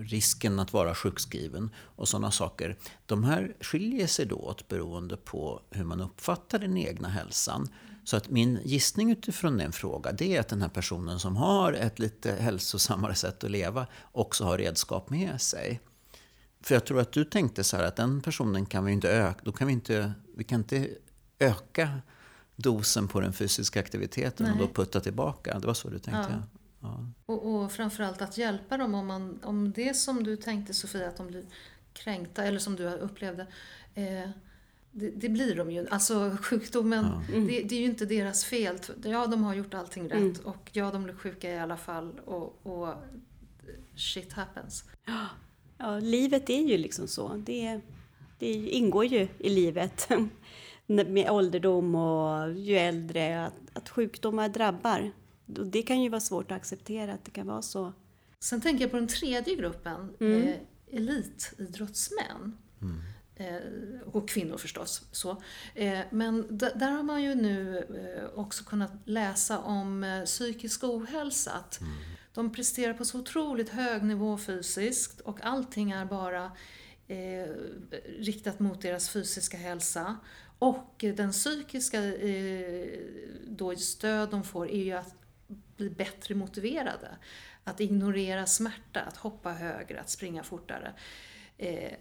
risken 0.00 0.58
att 0.58 0.72
vara 0.72 0.94
sjukskriven 0.94 1.70
och 1.76 2.08
sådana 2.08 2.30
saker. 2.30 2.76
De 3.06 3.24
här 3.24 3.56
skiljer 3.60 4.06
sig 4.06 4.26
då 4.26 4.36
åt 4.36 4.68
beroende 4.68 5.16
på 5.16 5.60
hur 5.70 5.84
man 5.84 6.00
uppfattar 6.00 6.58
den 6.58 6.76
egna 6.76 7.08
hälsan. 7.08 7.68
Så 8.04 8.16
att 8.16 8.30
min 8.30 8.60
gissning 8.64 9.10
utifrån 9.10 9.58
den 9.58 9.72
fråga 9.72 10.12
det 10.12 10.36
är 10.36 10.40
att 10.40 10.48
den 10.48 10.62
här 10.62 10.68
personen 10.68 11.20
som 11.20 11.36
har 11.36 11.72
ett 11.72 11.98
lite 11.98 12.32
hälsosammare 12.32 13.14
sätt 13.14 13.44
att 13.44 13.50
leva 13.50 13.86
också 14.12 14.44
har 14.44 14.58
redskap 14.58 15.10
med 15.10 15.40
sig. 15.40 15.80
För 16.64 16.74
jag 16.74 16.84
tror 16.84 17.00
att 17.00 17.12
du 17.12 17.24
tänkte 17.24 17.64
så 17.64 17.76
här 17.76 17.84
att 17.84 17.96
den 17.96 18.20
personen 18.20 18.66
kan 18.66 18.84
vi 18.84 18.92
inte 18.92 19.10
öka, 19.10 19.40
då 19.44 19.52
kan 19.52 19.66
vi 19.66 19.72
inte, 19.72 20.12
vi 20.36 20.44
kan 20.44 20.60
inte 20.60 20.88
öka 21.38 21.88
dosen 22.56 23.08
på 23.08 23.20
den 23.20 23.32
fysiska 23.32 23.80
aktiviteten 23.80 24.46
Nej. 24.46 24.52
och 24.52 24.58
då 24.58 24.74
putta 24.74 25.00
tillbaka. 25.00 25.58
Det 25.58 25.66
var 25.66 25.74
så 25.74 25.88
du 25.88 25.98
tänkte? 25.98 26.42
Ja. 26.80 26.88
ja. 26.88 27.06
Och, 27.26 27.54
och 27.54 27.72
framförallt 27.72 28.22
att 28.22 28.38
hjälpa 28.38 28.76
dem 28.76 28.94
om, 28.94 29.06
man, 29.06 29.40
om 29.42 29.72
det 29.72 29.94
som 29.94 30.24
du 30.24 30.36
tänkte 30.36 30.74
Sofia, 30.74 31.08
att 31.08 31.16
de 31.16 31.26
blir 31.26 31.44
kränkta 31.92 32.44
eller 32.44 32.58
som 32.58 32.76
du 32.76 32.86
upplevde. 32.86 33.46
Eh, 33.94 34.30
det, 34.90 35.10
det, 35.10 35.28
blir 35.28 35.56
de 35.56 35.70
ju. 35.70 35.88
Alltså 35.88 36.36
sjukdomen, 36.42 37.04
ja. 37.04 37.34
mm. 37.34 37.46
det, 37.46 37.62
det, 37.62 37.74
är 37.74 37.80
ju 37.80 37.86
inte 37.86 38.06
deras 38.06 38.44
fel. 38.44 38.78
Ja, 39.04 39.26
de 39.26 39.44
har 39.44 39.54
gjort 39.54 39.74
allting 39.74 40.04
rätt 40.04 40.12
mm. 40.12 40.36
och 40.44 40.70
ja, 40.72 40.90
de 40.90 41.04
blir 41.04 41.14
sjuka 41.14 41.50
i 41.50 41.58
alla 41.58 41.76
fall 41.76 42.20
och, 42.24 42.66
och 42.66 42.94
shit 43.96 44.32
happens. 44.32 44.84
Ja, 45.78 45.98
livet 45.98 46.50
är 46.50 46.62
ju 46.62 46.78
liksom 46.78 47.08
så. 47.08 47.28
Det, 47.28 47.80
det 48.38 48.52
ingår 48.52 49.04
ju 49.04 49.28
i 49.38 49.48
livet 49.48 50.08
med 50.86 51.30
ålderdom 51.30 51.94
och 51.94 52.52
ju 52.52 52.76
äldre, 52.76 53.46
att, 53.46 53.54
att 53.72 53.88
sjukdomar 53.88 54.48
drabbar. 54.48 55.12
Och 55.58 55.66
det 55.66 55.82
kan 55.82 56.02
ju 56.02 56.08
vara 56.08 56.20
svårt 56.20 56.50
att 56.50 56.56
acceptera 56.56 57.12
att 57.12 57.24
det 57.24 57.30
kan 57.30 57.46
vara 57.46 57.62
så. 57.62 57.92
Sen 58.40 58.60
tänker 58.60 58.84
jag 58.84 58.90
på 58.90 58.96
den 58.96 59.08
tredje 59.08 59.54
gruppen, 59.54 60.14
mm. 60.20 60.42
eh, 60.42 60.54
elitidrottsmän. 60.90 62.58
Mm. 62.82 63.00
Eh, 63.36 64.08
och 64.12 64.28
kvinnor 64.28 64.56
förstås. 64.56 65.02
Så. 65.12 65.42
Eh, 65.74 65.98
men 66.10 66.58
där 66.58 66.90
har 66.90 67.02
man 67.02 67.22
ju 67.22 67.34
nu 67.34 67.78
eh, 67.78 68.38
också 68.38 68.64
kunnat 68.64 68.92
läsa 69.04 69.58
om 69.58 70.22
psykisk 70.24 70.84
ohälsa. 70.84 71.50
Att 71.52 71.80
mm. 71.80 71.92
De 72.34 72.52
presterar 72.52 72.94
på 72.94 73.04
så 73.04 73.18
otroligt 73.18 73.68
hög 73.68 74.02
nivå 74.02 74.38
fysiskt 74.38 75.20
och 75.20 75.38
allting 75.42 75.90
är 75.90 76.04
bara 76.04 76.52
eh, 77.08 77.48
riktat 78.18 78.60
mot 78.60 78.82
deras 78.82 79.08
fysiska 79.08 79.56
hälsa. 79.56 80.16
Och 80.58 80.94
den 80.98 81.32
psykiska 81.32 82.04
eh, 82.04 83.00
då, 83.46 83.76
stöd 83.76 84.30
de 84.30 84.44
får 84.44 84.70
är 84.70 84.84
ju 84.84 84.92
att 84.92 85.14
bli 85.76 85.90
bättre 85.90 86.34
motiverade. 86.34 87.16
Att 87.64 87.80
ignorera 87.80 88.46
smärta, 88.46 89.00
att 89.00 89.16
hoppa 89.16 89.52
högre, 89.52 90.00
att 90.00 90.10
springa 90.10 90.42
fortare. 90.42 90.94
Eh, 91.58 91.92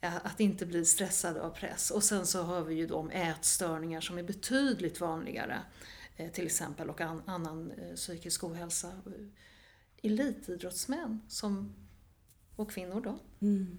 att 0.00 0.40
inte 0.40 0.66
bli 0.66 0.84
stressad 0.84 1.36
av 1.36 1.50
press. 1.50 1.90
Och 1.90 2.04
sen 2.04 2.26
så 2.26 2.42
har 2.42 2.62
vi 2.62 2.74
ju 2.74 2.86
de 2.86 3.10
ätstörningar 3.10 4.00
som 4.00 4.18
är 4.18 4.22
betydligt 4.22 5.00
vanligare. 5.00 5.58
Eh, 6.16 6.30
till 6.30 6.46
exempel 6.46 6.90
och 6.90 7.00
an, 7.00 7.22
annan 7.26 7.70
eh, 7.70 7.94
psykisk 7.94 8.44
ohälsa. 8.44 8.92
Elitidrottsmän 10.02 11.20
som, 11.28 11.74
och 12.56 12.70
kvinnor 12.70 13.00
då. 13.00 13.18
Mm. 13.46 13.78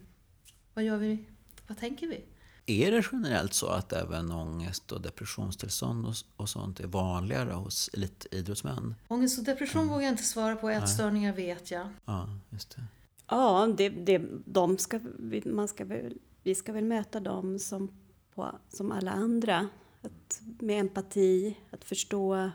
Vad 0.74 0.84
gör 0.84 0.98
vi? 0.98 1.26
Vad 1.68 1.78
tänker 1.78 2.08
vi? 2.08 2.26
Är 2.66 2.92
det 2.92 3.04
generellt 3.12 3.54
så 3.54 3.68
att 3.68 3.94
även 3.94 4.32
ångest 4.32 4.92
och 4.92 5.02
depressionstillstånd 5.02 6.06
och, 6.06 6.14
och 6.36 6.50
sånt 6.50 6.80
är 6.80 6.88
vanligare 6.88 7.52
hos 7.52 7.90
elitidrottsmän? 7.94 8.96
Ångest 9.08 9.40
och 9.40 9.46
depression 9.46 9.82
mm. 9.82 9.94
vågar 9.94 10.04
jag 10.04 10.14
inte 10.14 10.24
svara 10.24 10.56
på. 10.56 10.70
Ätstörningar 10.70 11.34
vet 11.34 11.72
jag. 11.72 11.90
Ja, 12.06 12.30
just 12.50 12.76
det. 12.76 12.84
Ja, 13.28 13.74
det, 13.78 13.90
det, 13.90 14.22
de 14.46 14.78
ska, 14.78 15.00
man 15.46 15.68
ska 15.68 15.86
väl, 15.86 16.18
vi 16.44 16.56
ska 16.56 16.74
väl 16.74 16.86
möta 16.86 17.20
dem 17.20 17.60
som, 17.60 17.92
på, 18.36 18.60
som 18.70 18.92
alla 18.92 19.12
andra. 19.12 19.70
Att, 20.02 20.42
med 20.60 20.80
empati, 20.80 21.58
att 21.72 21.84
förstå 21.84 22.52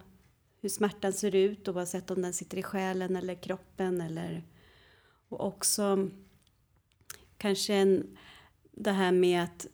hur 0.62 0.68
smärtan 0.68 1.12
ser 1.12 1.35
ut 1.35 1.68
oavsett 1.68 2.11
om 2.11 2.22
den 2.22 2.33
sitter 2.33 2.59
i 2.59 2.62
själen 2.62 3.16
eller 3.16 3.35
kroppen. 3.35 4.01
Eller, 4.01 4.44
och 5.29 5.46
också 5.46 6.09
kanske 7.37 7.75
en, 7.75 8.18
det 8.70 8.90
här 8.90 9.12
med 9.12 9.42
att 9.42 9.66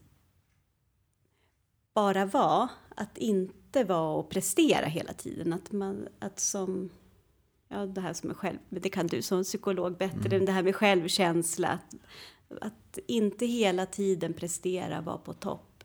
bara 1.95 2.27
vara, 2.27 2.69
att 2.97 3.19
inte 3.19 3.85
vara 3.85 4.15
och 4.15 4.31
prestera 4.31 4.87
hela 4.87 5.13
tiden. 5.13 5.53
Att, 5.53 5.73
man, 5.73 6.09
att 6.19 6.41
som, 6.41 6.91
ja 7.69 7.87
det 7.87 8.01
här 8.01 8.13
som 8.13 8.31
är 8.31 8.35
själv, 8.35 8.59
det 8.69 8.91
kan 8.91 9.07
du 9.07 9.23
som 9.23 9.43
psykolog 9.43 9.97
bättre, 9.97 10.37
mm. 10.37 10.47
det 10.47 10.53
här 10.53 10.63
med 10.63 10.77
självkänsla. 10.77 11.69
Att, 12.49 12.63
att 12.63 12.99
inte 13.07 13.47
hela 13.47 13.87
tiden 13.87 14.35
prestera, 14.35 15.01
vara 15.01 15.19
på 15.19 15.33
topp 15.33 15.85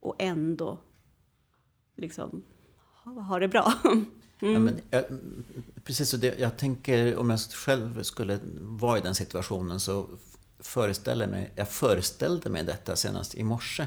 och 0.00 0.16
ändå 0.18 0.78
liksom 1.96 2.44
ha, 3.04 3.12
ha 3.12 3.38
det 3.38 3.48
bra. 3.48 3.72
Mm. 4.42 4.54
Ja, 4.54 4.60
men, 4.60 4.80
jag, 4.90 5.04
precis, 5.84 6.08
så 6.10 6.16
det, 6.16 6.38
jag 6.38 6.56
tänker 6.56 7.16
om 7.16 7.30
jag 7.30 7.40
själv 7.40 8.02
skulle 8.02 8.38
vara 8.60 8.98
i 8.98 9.00
den 9.00 9.14
situationen 9.14 9.80
så 9.80 10.06
föreställer 10.60 11.26
mig, 11.26 11.50
jag 11.54 11.68
föreställde 11.68 12.50
mig 12.50 12.62
detta 12.64 12.96
senast 12.96 13.34
i 13.34 13.44
morse 13.44 13.86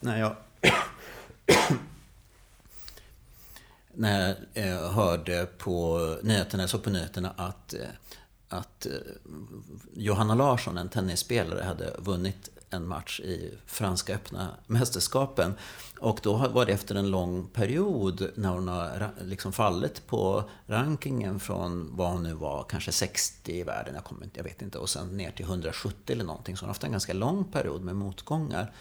när 0.00 0.20
jag 0.20 0.36
när 3.94 4.36
jag 4.54 4.66
eh, 4.66 4.90
hörde 4.90 5.46
på 5.58 5.98
nyheterna, 6.22 6.68
såg 6.68 6.82
på 6.82 6.90
nyheterna 6.90 7.34
att, 7.36 7.74
eh, 7.74 7.80
att 8.48 8.86
eh, 8.86 8.92
Johanna 9.94 10.34
Larsson, 10.34 10.78
en 10.78 10.88
tennisspelare, 10.88 11.64
hade 11.64 11.96
vunnit 11.98 12.50
en 12.70 12.88
match 12.88 13.20
i 13.20 13.58
Franska 13.66 14.14
öppna 14.14 14.48
mästerskapen. 14.66 15.54
Och 15.98 16.20
då 16.22 16.36
var 16.36 16.66
det 16.66 16.72
efter 16.72 16.94
en 16.94 17.10
lång 17.10 17.46
period 17.46 18.30
när 18.34 18.48
hon 18.48 18.68
har 18.68 19.10
liksom 19.22 19.52
fallit 19.52 20.06
på 20.06 20.50
rankingen 20.66 21.40
från 21.40 21.96
vad 21.96 22.10
hon 22.12 22.22
nu 22.22 22.34
var, 22.34 22.64
kanske 22.68 22.92
60 22.92 23.52
i 23.52 23.62
världen, 23.62 23.94
jag, 23.94 24.04
kommer, 24.04 24.28
jag 24.34 24.44
vet 24.44 24.62
inte, 24.62 24.78
och 24.78 24.88
sen 24.88 25.16
ner 25.16 25.30
till 25.30 25.44
170 25.44 26.12
eller 26.12 26.24
någonting. 26.24 26.56
Så 26.56 26.62
hon 26.62 26.68
har 26.68 26.70
haft 26.70 26.84
en 26.84 26.92
ganska 26.92 27.12
lång 27.12 27.44
period 27.44 27.82
med 27.82 27.96
motgångar. 27.96 28.72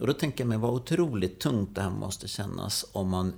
Och 0.00 0.06
då 0.06 0.12
tänker 0.12 0.44
jag 0.44 0.48
mig 0.48 0.58
vad 0.58 0.70
otroligt 0.70 1.40
tungt 1.40 1.74
det 1.74 1.82
här 1.82 1.90
måste 1.90 2.28
kännas 2.28 2.84
om 2.92 3.08
man 3.08 3.34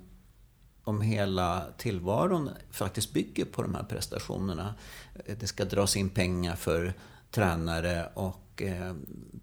om 0.85 1.01
hela 1.01 1.65
tillvaron 1.79 2.51
faktiskt 2.71 3.13
bygger 3.13 3.45
på 3.45 3.63
de 3.63 3.75
här 3.75 3.83
prestationerna. 3.83 4.75
Det 5.41 5.47
ska 5.47 5.65
dras 5.65 5.97
in 5.97 6.11
pengar 6.11 6.57
för 6.57 6.95
tränare 7.35 8.09
och 8.15 8.63
eh, 8.63 8.95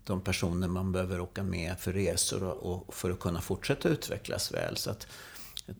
de 0.04 0.22
personer 0.22 0.68
man 0.68 0.92
behöver 0.92 1.20
åka 1.20 1.44
med 1.44 1.80
för 1.80 1.94
resor 1.94 2.44
och 2.44 2.94
för 2.94 3.12
att 3.12 3.20
kunna 3.20 3.42
fortsätta 3.42 3.90
utvecklas 3.90 4.54
väl. 4.54 4.78
Så 4.78 4.92
att 4.92 5.08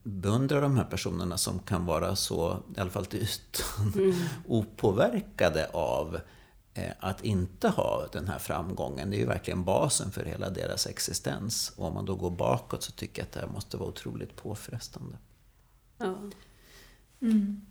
beundra 0.04 0.62
de 0.62 0.78
här 0.78 0.84
personerna 0.84 1.38
som 1.38 1.60
kan 1.60 1.86
vara 1.86 2.16
så, 2.16 2.64
i 2.78 2.80
alla 2.80 2.90
fall 2.90 3.06
till 3.06 3.20
ytan, 3.20 3.94
mm. 3.96 4.16
opåverkade 4.48 5.70
av 5.74 6.20
eh, 6.74 6.92
att 7.00 7.24
inte 7.24 7.70
ha 7.70 8.08
den 8.12 8.28
här 8.28 8.40
framgången. 8.40 9.10
Det 9.10 9.18
är 9.18 9.20
ju 9.20 9.26
verkligen 9.26 9.64
basen 9.64 10.12
för 10.12 10.26
hela 10.26 10.50
deras 10.50 10.88
existens. 10.88 11.74
Och 11.76 11.88
om 11.88 11.94
man 11.94 12.06
då 12.06 12.16
går 12.16 12.32
bakåt 12.32 12.84
så 12.84 12.92
tycker 12.92 13.22
jag 13.22 13.26
att 13.26 13.32
det 13.32 13.40
här 13.40 13.48
måste 13.48 13.78
vara 13.78 13.90
otroligt 13.90 14.36
påfrestande. 14.36 15.18
Ja. 15.98 16.18
Mm. 17.22 17.62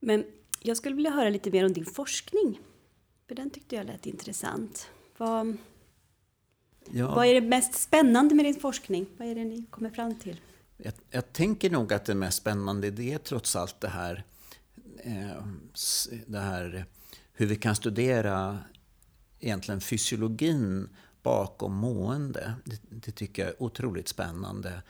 Men 0.00 0.24
jag 0.60 0.76
skulle 0.76 0.94
vilja 0.94 1.10
höra 1.10 1.28
lite 1.28 1.50
mer 1.50 1.64
om 1.64 1.72
din 1.72 1.86
forskning. 1.86 2.60
För 3.28 3.34
den 3.34 3.50
tyckte 3.50 3.76
jag 3.76 3.86
lät 3.86 4.06
intressant. 4.06 4.90
Vad, 5.18 5.56
ja. 6.90 7.14
vad 7.14 7.26
är 7.26 7.34
det 7.34 7.40
mest 7.40 7.74
spännande 7.74 8.34
med 8.34 8.44
din 8.44 8.60
forskning? 8.60 9.06
Vad 9.16 9.28
är 9.28 9.34
det 9.34 9.44
ni 9.44 9.64
kommer 9.70 9.90
fram 9.90 10.18
till? 10.18 10.40
Jag, 10.76 10.92
jag 11.10 11.32
tänker 11.32 11.70
nog 11.70 11.92
att 11.92 12.04
det 12.04 12.14
mest 12.14 12.38
spännande 12.38 12.90
det 12.90 13.12
är 13.12 13.18
trots 13.18 13.56
allt 13.56 13.80
det 13.80 13.88
här, 13.88 14.24
eh, 14.98 15.46
det 16.26 16.38
här 16.38 16.86
hur 17.32 17.46
vi 17.46 17.56
kan 17.56 17.76
studera 17.76 18.58
egentligen 19.40 19.80
fysiologin 19.80 20.88
bakom 21.22 21.74
mående. 21.74 22.54
Det, 22.64 22.80
det 22.88 23.12
tycker 23.12 23.42
jag 23.42 23.50
är 23.50 23.62
otroligt 23.62 24.08
spännande. 24.08 24.82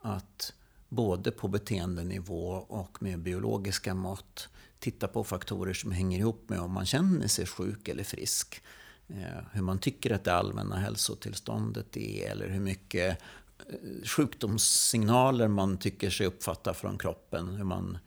Att 0.00 0.52
både 0.88 1.30
på 1.30 1.48
beteendenivå 1.48 2.48
och 2.52 3.02
med 3.02 3.18
biologiska 3.22 3.94
mått 3.94 4.48
titta 4.78 5.08
på 5.08 5.24
faktorer 5.24 5.72
som 5.72 5.92
hänger 5.92 6.18
ihop 6.18 6.48
med 6.48 6.60
om 6.60 6.72
man 6.72 6.86
känner 6.86 7.28
sig 7.28 7.46
sjuk 7.46 7.88
eller 7.88 8.04
frisk. 8.04 8.62
Eh, 9.08 9.44
hur 9.52 9.62
man 9.62 9.78
tycker 9.78 10.10
att 10.10 10.24
det 10.24 10.34
allmänna 10.34 10.76
hälsotillståndet 10.76 11.96
är 11.96 12.30
eller 12.30 12.48
hur 12.48 12.60
mycket 12.60 13.22
eh, 13.68 14.06
sjukdomssignaler 14.06 15.48
man 15.48 15.78
tycker 15.78 16.10
sig 16.10 16.26
uppfatta 16.26 16.74
från 16.74 16.98
kroppen. 16.98 17.48
Hur 17.48 17.64
man, 17.64 17.98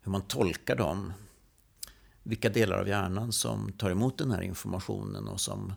hur 0.00 0.12
man 0.12 0.22
tolkar 0.22 0.76
dem. 0.76 1.12
Vilka 2.22 2.48
delar 2.48 2.78
av 2.78 2.88
hjärnan 2.88 3.32
som 3.32 3.72
tar 3.72 3.90
emot 3.90 4.18
den 4.18 4.30
här 4.30 4.42
informationen 4.42 5.28
och 5.28 5.40
som 5.40 5.72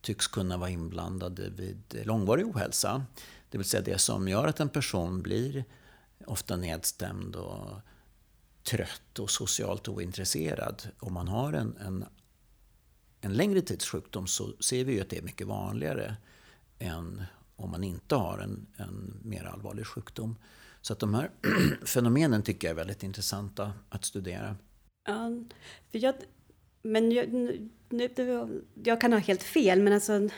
tycks 0.00 0.26
kunna 0.26 0.56
vara 0.56 0.70
inblandade 0.70 1.50
vid 1.50 2.02
långvarig 2.04 2.46
ohälsa. 2.46 3.04
Det 3.50 3.58
vill 3.58 3.68
säga 3.68 3.82
det 3.82 3.98
som 3.98 4.28
gör 4.28 4.48
att 4.48 4.60
en 4.60 4.68
person 4.68 5.22
blir 5.22 5.64
ofta 6.26 6.56
nedstämd 6.56 7.36
och 7.36 7.80
trött 8.62 9.18
och 9.18 9.30
socialt 9.30 9.88
ointresserad. 9.88 10.82
Om 10.98 11.12
man 11.12 11.28
har 11.28 11.52
en, 11.52 11.76
en 11.76 12.04
en 13.24 13.32
längre 13.32 13.60
tids 13.60 13.88
sjukdom 13.88 14.26
så 14.26 14.52
ser 14.60 14.84
vi 14.84 14.92
ju 14.92 15.00
att 15.00 15.08
det 15.08 15.18
är 15.18 15.22
mycket 15.22 15.46
vanligare 15.46 16.16
än 16.78 17.22
om 17.56 17.70
man 17.70 17.84
inte 17.84 18.14
har 18.14 18.38
en, 18.38 18.66
en 18.76 19.20
mer 19.24 19.44
allvarlig 19.44 19.86
sjukdom. 19.86 20.36
Så 20.80 20.92
att 20.92 20.98
de 20.98 21.14
här 21.14 21.30
fenomenen 21.84 22.42
tycker 22.42 22.68
jag 22.68 22.72
är 22.72 22.76
väldigt 22.76 23.02
intressanta 23.02 23.72
att 23.88 24.04
studera. 24.04 24.56
Ja, 25.06 25.30
för 25.90 25.98
jag, 25.98 26.14
men 26.82 27.12
jag, 27.12 27.32
nu, 27.88 28.10
jag 28.84 29.00
kan 29.00 29.12
ha 29.12 29.20
helt 29.20 29.42
fel, 29.42 29.82
men 29.82 29.92
alltså 29.92 30.28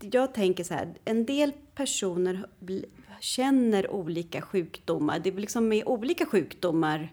jag 0.00 0.34
tänker 0.34 0.64
så 0.64 0.74
här, 0.74 0.94
en 1.04 1.26
del 1.26 1.52
personer 1.74 2.46
känner 3.20 3.90
olika 3.90 4.42
sjukdomar. 4.42 5.18
Det 5.18 5.30
är 5.30 5.34
liksom 5.34 5.68
med 5.68 5.86
olika 5.86 6.26
sjukdomar 6.26 7.12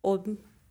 och 0.00 0.26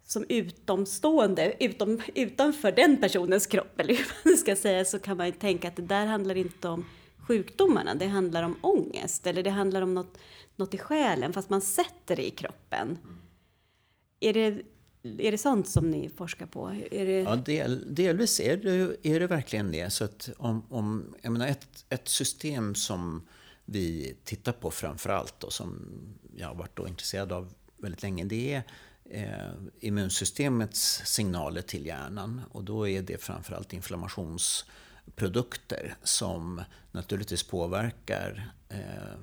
som 0.06 0.26
utomstående, 0.30 1.54
utom, 1.60 2.02
utanför 2.16 2.72
den 2.72 2.98
personens 2.98 3.48
kropp, 3.48 3.80
eller 3.80 3.94
hur 3.94 4.06
man 4.26 4.38
ska 4.38 4.56
säga, 4.56 4.86
så 4.86 5.00
kan 5.00 5.18
man 5.18 5.26
ju 5.26 5.32
tänka 5.32 5.68
att 5.68 5.76
det 5.76 5.82
där 5.82 6.06
handlar 6.06 6.36
inte 6.36 6.68
om 6.68 6.86
sjukdomarna, 7.18 7.96
det 7.96 8.08
handlar 8.08 8.44
om 8.44 8.56
ångest, 8.62 9.28
eller 9.28 9.44
det 9.44 9.50
handlar 9.50 9.82
om 9.82 9.94
något, 9.94 10.18
något 10.56 10.74
i 10.74 10.78
själen, 10.78 11.34
fast 11.34 11.50
man 11.50 11.62
sätter 11.62 12.16
det 12.16 12.28
i 12.28 12.30
kroppen. 12.30 12.98
Är 14.20 14.34
det, 14.34 14.62
är 15.04 15.32
det 15.32 15.38
sånt 15.38 15.68
som 15.68 15.92
ni 15.92 16.10
forskar 16.10 16.46
på? 16.46 16.68
Är 16.92 17.06
det... 17.06 17.20
Ja, 17.20 17.36
del, 17.36 17.96
delvis 17.96 18.40
är 18.40 18.58
det, 18.58 19.08
är 19.08 19.20
det 19.20 19.28
verkligen 19.28 19.72
det. 19.72 19.90
Så 19.90 20.04
att 20.04 20.30
om, 20.38 20.66
om, 20.70 21.16
jag 21.22 21.32
menar 21.32 21.48
ett, 21.48 21.86
ett 21.90 22.08
system 22.08 22.76
som 22.76 23.28
vi 23.66 24.16
tittar 24.24 24.52
på 24.52 24.72
framför 24.72 25.10
allt 25.10 25.44
och 25.44 25.54
som 25.54 25.88
jag 26.36 26.48
har 26.48 26.56
varit 26.56 26.80
intresserad 26.80 27.32
av 27.32 27.54
väldigt 27.78 28.04
länge, 28.04 28.24
det 28.24 28.54
är 28.54 28.64
eh, 29.06 29.52
immunsystemets 29.80 31.02
signaler 31.06 31.62
till 31.62 31.86
hjärnan. 31.86 32.42
Och 32.52 32.64
då 32.64 32.88
är 32.88 33.02
det 33.02 33.24
framförallt 33.24 33.74
inflammationsprodukter 33.74 35.96
som 36.04 36.62
naturligtvis 36.92 37.44
påverkar 37.44 38.52
eh, 38.70 39.18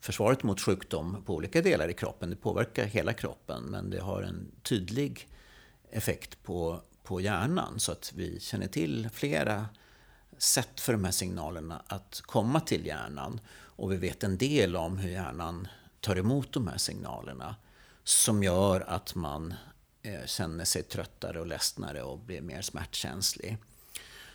försvaret 0.00 0.42
mot 0.42 0.60
sjukdom 0.60 1.22
på 1.26 1.34
olika 1.34 1.62
delar 1.62 1.88
i 1.88 1.94
kroppen. 1.94 2.30
Det 2.30 2.36
påverkar 2.36 2.84
hela 2.84 3.12
kroppen 3.12 3.64
men 3.64 3.90
det 3.90 4.00
har 4.00 4.22
en 4.22 4.50
tydlig 4.62 5.28
effekt 5.90 6.42
på, 6.42 6.82
på 7.02 7.20
hjärnan 7.20 7.80
så 7.80 7.92
att 7.92 8.12
vi 8.16 8.40
känner 8.40 8.68
till 8.68 9.08
flera 9.12 9.66
sätt 10.38 10.80
för 10.80 10.92
de 10.92 11.04
här 11.04 11.12
signalerna 11.12 11.82
att 11.86 12.20
komma 12.20 12.60
till 12.60 12.86
hjärnan. 12.86 13.40
Och 13.50 13.92
vi 13.92 13.96
vet 13.96 14.24
en 14.24 14.38
del 14.38 14.76
om 14.76 14.98
hur 14.98 15.10
hjärnan 15.10 15.68
tar 16.00 16.16
emot 16.16 16.52
de 16.52 16.68
här 16.68 16.78
signalerna 16.78 17.56
som 18.04 18.42
gör 18.42 18.80
att 18.80 19.14
man 19.14 19.54
eh, 20.02 20.26
känner 20.26 20.64
sig 20.64 20.82
tröttare 20.82 21.40
och 21.40 21.46
ledsnare 21.46 22.02
och 22.02 22.18
blir 22.18 22.40
mer 22.40 22.62
smärtkänslig. 22.62 23.56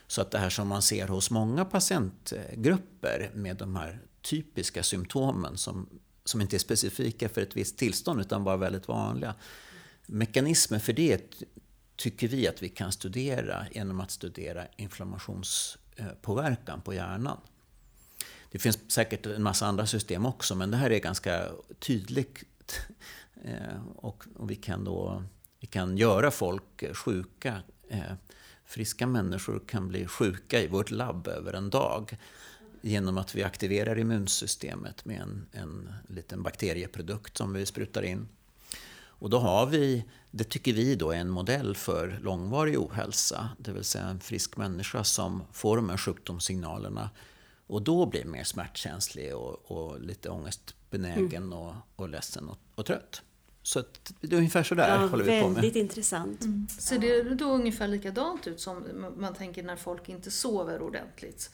Så 0.07 0.21
att 0.21 0.31
det 0.31 0.37
här 0.37 0.49
som 0.49 0.67
man 0.67 0.81
ser 0.81 1.07
hos 1.07 1.31
många 1.31 1.65
patientgrupper 1.65 3.31
med 3.33 3.57
de 3.57 3.75
här 3.75 3.99
typiska 4.21 4.83
symptomen 4.83 5.57
som, 5.57 5.89
som 6.25 6.41
inte 6.41 6.55
är 6.55 6.59
specifika 6.59 7.29
för 7.29 7.41
ett 7.41 7.55
visst 7.55 7.77
tillstånd 7.77 8.21
utan 8.21 8.43
bara 8.43 8.57
väldigt 8.57 8.87
vanliga. 8.87 9.35
Mekanismer 10.05 10.79
för 10.79 10.93
det 10.93 11.21
tycker 11.95 12.27
vi 12.27 12.47
att 12.47 12.63
vi 12.63 12.69
kan 12.69 12.91
studera 12.91 13.65
genom 13.71 13.99
att 13.99 14.11
studera 14.11 14.67
inflammations 14.77 15.77
Eh, 15.95 16.05
påverkan 16.21 16.81
på 16.81 16.93
hjärnan. 16.93 17.37
Det 18.51 18.59
finns 18.59 18.91
säkert 18.91 19.25
en 19.25 19.43
massa 19.43 19.65
andra 19.65 19.85
system 19.85 20.25
också 20.25 20.55
men 20.55 20.71
det 20.71 20.77
här 20.77 20.89
är 20.89 20.99
ganska 20.99 21.49
tydligt 21.79 22.43
eh, 23.43 23.87
Och, 23.95 24.25
och, 24.35 24.51
vi 24.51 24.55
kan 24.55 24.83
då 24.83 25.23
vi 25.59 25.67
kan 25.67 25.97
göra 25.97 26.31
folk 26.31 26.83
sjuka. 26.93 27.61
Eh, 27.89 28.13
friska 28.65 29.07
människor 29.07 29.63
kan 29.67 29.87
bli 29.87 30.07
sjuka 30.07 30.61
i 30.61 30.67
vårt 30.67 30.91
labb 30.91 31.27
över 31.27 31.53
en 31.53 31.69
dag 31.69 32.17
genom 32.81 33.17
att 33.17 33.35
vi 33.35 33.43
aktiverar 33.43 33.99
immunsystemet 33.99 35.05
med 35.05 35.21
en, 35.21 35.45
en 35.51 35.93
liten 36.07 36.43
bakterieprodukt 36.43 37.37
som 37.37 37.53
vi 37.53 37.65
sprutar 37.65 38.03
in. 38.03 38.27
Och 39.23 39.29
då 39.29 39.39
har 39.39 39.65
vi, 39.65 40.05
det 40.31 40.43
tycker 40.43 40.73
vi 40.73 40.95
då 40.95 41.11
är 41.11 41.17
en 41.17 41.29
modell 41.29 41.75
för 41.75 42.19
långvarig 42.21 42.79
ohälsa, 42.79 43.49
det 43.57 43.71
vill 43.71 43.83
säga 43.83 44.03
en 44.03 44.19
frisk 44.19 44.57
människa 44.57 45.03
som 45.03 45.43
får 45.51 45.75
de 45.75 45.89
här 45.89 45.97
sjukdomssignalerna 45.97 47.09
och 47.67 47.81
då 47.81 48.05
blir 48.05 48.25
mer 48.25 48.43
smärtkänslig 48.43 49.35
och, 49.35 49.71
och 49.71 50.01
lite 50.01 50.29
ångestbenägen 50.29 51.43
mm. 51.43 51.53
och, 51.53 51.73
och 51.95 52.09
ledsen 52.09 52.49
och, 52.49 52.57
och 52.75 52.85
trött. 52.85 53.21
Så 53.61 53.83
det 54.21 54.33
är 54.33 54.37
ungefär 54.37 54.63
sådär 54.63 54.89
ja, 54.89 55.07
håller 55.07 55.23
vi 55.23 55.41
på 55.41 55.47
med. 55.47 55.55
Väldigt 55.55 55.75
intressant. 55.75 56.41
Mm. 56.41 56.67
Ser 56.67 56.99
det 56.99 57.35
då 57.35 57.45
ungefär 57.45 57.87
likadant 57.87 58.47
ut 58.47 58.59
som 58.59 58.83
man 59.17 59.33
tänker 59.33 59.63
när 59.63 59.75
folk 59.75 60.09
inte 60.09 60.31
sover 60.31 60.81
ordentligt? 60.81 61.51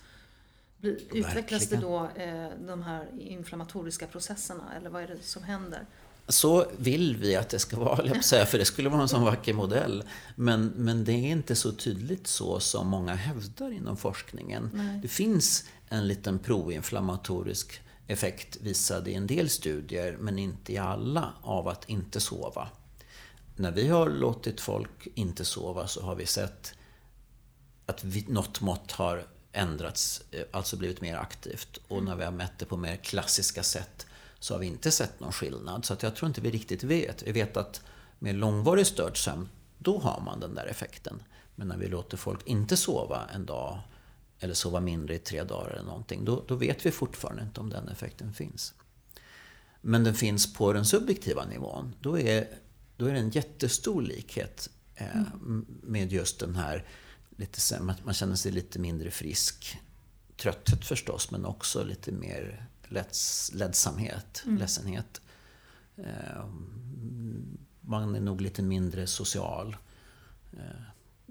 Utvecklas 1.11 1.69
det 1.69 1.77
då 1.77 2.09
eh, 2.15 2.49
de 2.67 2.81
här 2.81 3.07
inflammatoriska 3.19 4.07
processerna 4.07 4.63
eller 4.77 4.89
vad 4.89 5.03
är 5.03 5.07
det 5.07 5.23
som 5.23 5.43
händer? 5.43 5.85
Så 6.29 6.65
vill 6.77 7.17
vi 7.17 7.35
att 7.35 7.49
det 7.49 7.59
ska 7.59 7.79
vara, 7.79 8.21
säga, 8.21 8.45
för 8.45 8.57
det 8.57 8.65
skulle 8.65 8.89
vara 8.89 9.01
en 9.01 9.09
sån 9.09 9.23
vacker 9.23 9.53
modell. 9.53 10.03
Men, 10.35 10.73
men 10.75 11.03
det 11.03 11.11
är 11.11 11.31
inte 11.31 11.55
så 11.55 11.71
tydligt 11.71 12.27
så 12.27 12.59
som 12.59 12.87
många 12.87 13.15
hävdar 13.15 13.71
inom 13.71 13.97
forskningen. 13.97 14.69
Nej. 14.73 14.99
Det 15.01 15.07
finns 15.07 15.63
en 15.87 16.07
liten 16.07 16.39
proinflammatorisk 16.39 17.81
effekt 18.07 18.57
visad 18.61 19.07
i 19.07 19.13
en 19.13 19.27
del 19.27 19.49
studier, 19.49 20.17
men 20.19 20.39
inte 20.39 20.73
i 20.73 20.77
alla, 20.77 21.33
av 21.41 21.67
att 21.67 21.89
inte 21.89 22.19
sova. 22.19 22.69
När 23.55 23.71
vi 23.71 23.87
har 23.87 24.09
låtit 24.09 24.61
folk 24.61 25.07
inte 25.15 25.45
sova 25.45 25.87
så 25.87 26.01
har 26.01 26.15
vi 26.15 26.25
sett 26.25 26.73
att 27.85 28.03
vi, 28.03 28.25
något 28.27 28.61
mått 28.61 28.91
har 28.91 29.27
ändrats, 29.51 30.21
eh, 30.31 30.43
alltså 30.51 30.77
blivit 30.77 31.01
mer 31.01 31.15
aktivt. 31.15 31.79
Och 31.87 32.03
när 32.03 32.15
vi 32.15 32.23
har 32.23 32.31
mätt 32.31 32.53
det 32.57 32.65
på 32.65 32.77
mer 32.77 32.95
klassiska 32.95 33.63
sätt 33.63 34.05
så 34.39 34.53
har 34.53 34.59
vi 34.59 34.67
inte 34.67 34.91
sett 34.91 35.19
någon 35.19 35.31
skillnad. 35.31 35.85
Så 35.85 35.93
att 35.93 36.03
jag 36.03 36.15
tror 36.15 36.27
inte 36.27 36.41
vi 36.41 36.51
riktigt 36.51 36.83
vet. 36.83 37.23
Vi 37.23 37.31
vet 37.31 37.57
att 37.57 37.81
med 38.19 38.35
långvarig 38.35 38.87
störd 38.87 39.23
sömn, 39.23 39.49
då 39.77 39.99
har 39.99 40.21
man 40.21 40.39
den 40.39 40.55
där 40.55 40.65
effekten. 40.65 41.23
Men 41.55 41.67
när 41.67 41.77
vi 41.77 41.87
låter 41.87 42.17
folk 42.17 42.47
inte 42.47 42.77
sova 42.77 43.29
en 43.33 43.45
dag 43.45 43.79
eller 44.39 44.53
sova 44.53 44.79
mindre 44.79 45.15
i 45.15 45.19
tre 45.19 45.43
dagar 45.43 45.69
eller 45.69 45.83
någonting, 45.83 46.25
då, 46.25 46.43
då 46.47 46.55
vet 46.55 46.85
vi 46.85 46.91
fortfarande 46.91 47.43
inte 47.43 47.59
om 47.59 47.69
den 47.69 47.87
effekten 47.87 48.33
finns. 48.33 48.73
Men 49.81 50.03
den 50.03 50.15
finns 50.15 50.53
på 50.53 50.73
den 50.73 50.85
subjektiva 50.85 51.45
nivån. 51.45 51.95
Då 52.01 52.19
är, 52.19 52.47
då 52.97 53.05
är 53.05 53.13
det 53.13 53.19
en 53.19 53.29
jättestor 53.29 54.01
likhet 54.01 54.69
eh, 54.95 55.17
mm. 55.17 55.65
med 55.83 56.11
just 56.11 56.39
den 56.39 56.55
här 56.55 56.85
lite, 57.37 57.81
man 58.03 58.13
känner 58.13 58.35
sig 58.35 58.51
lite 58.51 58.79
mindre 58.79 59.11
frisk. 59.11 59.79
Trötthet 60.37 60.85
förstås, 60.85 61.31
men 61.31 61.45
också 61.45 61.83
lite 61.83 62.11
mer 62.11 62.67
ledsamhet, 63.53 64.43
mm. 64.45 64.57
ledsenhet. 64.57 65.21
Eh, 65.97 66.45
man 67.81 68.15
är 68.15 68.19
nog 68.19 68.41
lite 68.41 68.61
mindre 68.61 69.07
social. 69.07 69.77
Eh, 70.53 70.81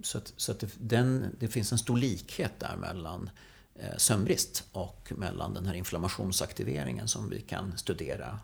så 0.03 0.19
att, 0.19 0.33
så 0.37 0.53
att 0.53 0.61
det, 0.61 0.71
den, 0.79 1.37
det 1.39 1.49
finns 1.49 1.73
en 1.73 1.79
stor 1.79 1.97
likhet 1.97 2.53
där 2.61 2.77
mellan 2.77 3.31
eh, 3.75 3.97
sömnbrist 3.97 4.65
och 4.73 5.13
mellan 5.17 5.55
den 5.55 5.67
här 5.67 5.75
inflammationsaktiveringen 5.75 7.09
som 7.09 7.29
vi 7.29 7.41
kan 7.41 7.79
studera 7.79 8.39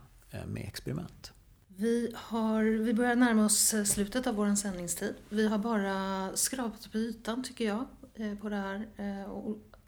med 0.46 0.64
experiment. 0.68 1.33
Vi, 1.77 2.12
har, 2.14 2.62
vi 2.62 2.94
börjar 2.94 3.16
närma 3.16 3.44
oss 3.44 3.74
slutet 3.85 4.27
av 4.27 4.35
vår 4.35 4.55
sändningstid. 4.55 5.14
Vi 5.29 5.48
har 5.48 5.59
bara 5.59 6.31
skrapat 6.37 6.92
på 6.92 6.98
ytan, 6.98 7.44
tycker 7.44 7.64
jag, 7.64 7.85
eh, 8.14 8.35
på 8.35 8.48
det 8.48 8.57
här 8.57 8.88
eh, 8.96 9.31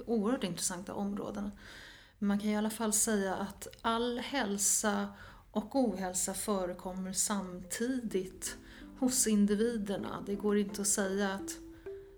oerhört 0.07 0.45
intressanta 0.45 0.95
områdena. 0.95 1.51
Man 2.18 2.38
kan 2.38 2.50
i 2.50 2.57
alla 2.57 2.70
fall 2.70 2.92
säga 2.92 3.35
att 3.35 3.68
all 3.83 4.19
hälsa 4.19 5.08
och 5.50 5.77
ohälsa 5.77 6.35
förekommer 6.35 7.12
samtidigt 7.12 8.56
hos 8.98 9.27
individerna. 9.27 10.23
Det 10.27 10.35
går 10.35 10.58
inte 10.58 10.81
att 10.81 10.88
säga 10.88 11.33
att 11.35 11.58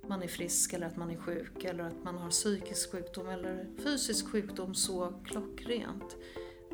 man 0.09 0.23
är 0.23 0.29
frisk 0.29 0.73
eller 0.73 0.87
att 0.87 0.97
man 0.97 1.11
är 1.11 1.17
sjuk 1.17 1.65
eller 1.65 1.85
att 1.85 2.05
man 2.05 2.19
har 2.19 2.31
psykisk 2.31 2.93
sjukdom 2.93 3.29
eller 3.29 3.67
fysisk 3.83 4.29
sjukdom 4.29 4.75
så 4.75 5.21
klockrent. 5.25 6.17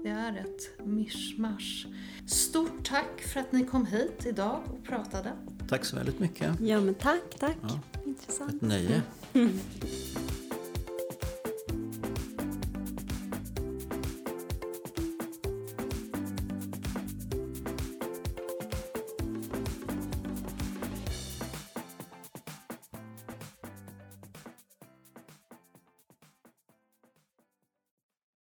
Det 0.02 0.08
är 0.08 0.36
ett 0.36 0.86
mischmasch. 0.86 1.86
Stort 2.28 2.84
tack 2.84 3.20
för 3.20 3.40
att 3.40 3.52
ni 3.52 3.64
kom 3.66 3.86
hit 3.86 4.26
idag 4.26 4.62
och 4.66 4.84
pratade. 4.84 5.32
Tack 5.68 5.84
så 5.84 5.96
väldigt 5.96 6.18
mycket. 6.18 6.60
Ja, 6.60 6.80
men 6.80 6.94
tack, 6.94 7.38
tack. 7.38 7.56
Ja. 7.62 7.80
Intressant. 8.06 8.54
Ett 8.54 8.62
nöje. 8.62 9.02
Mm. 9.32 9.58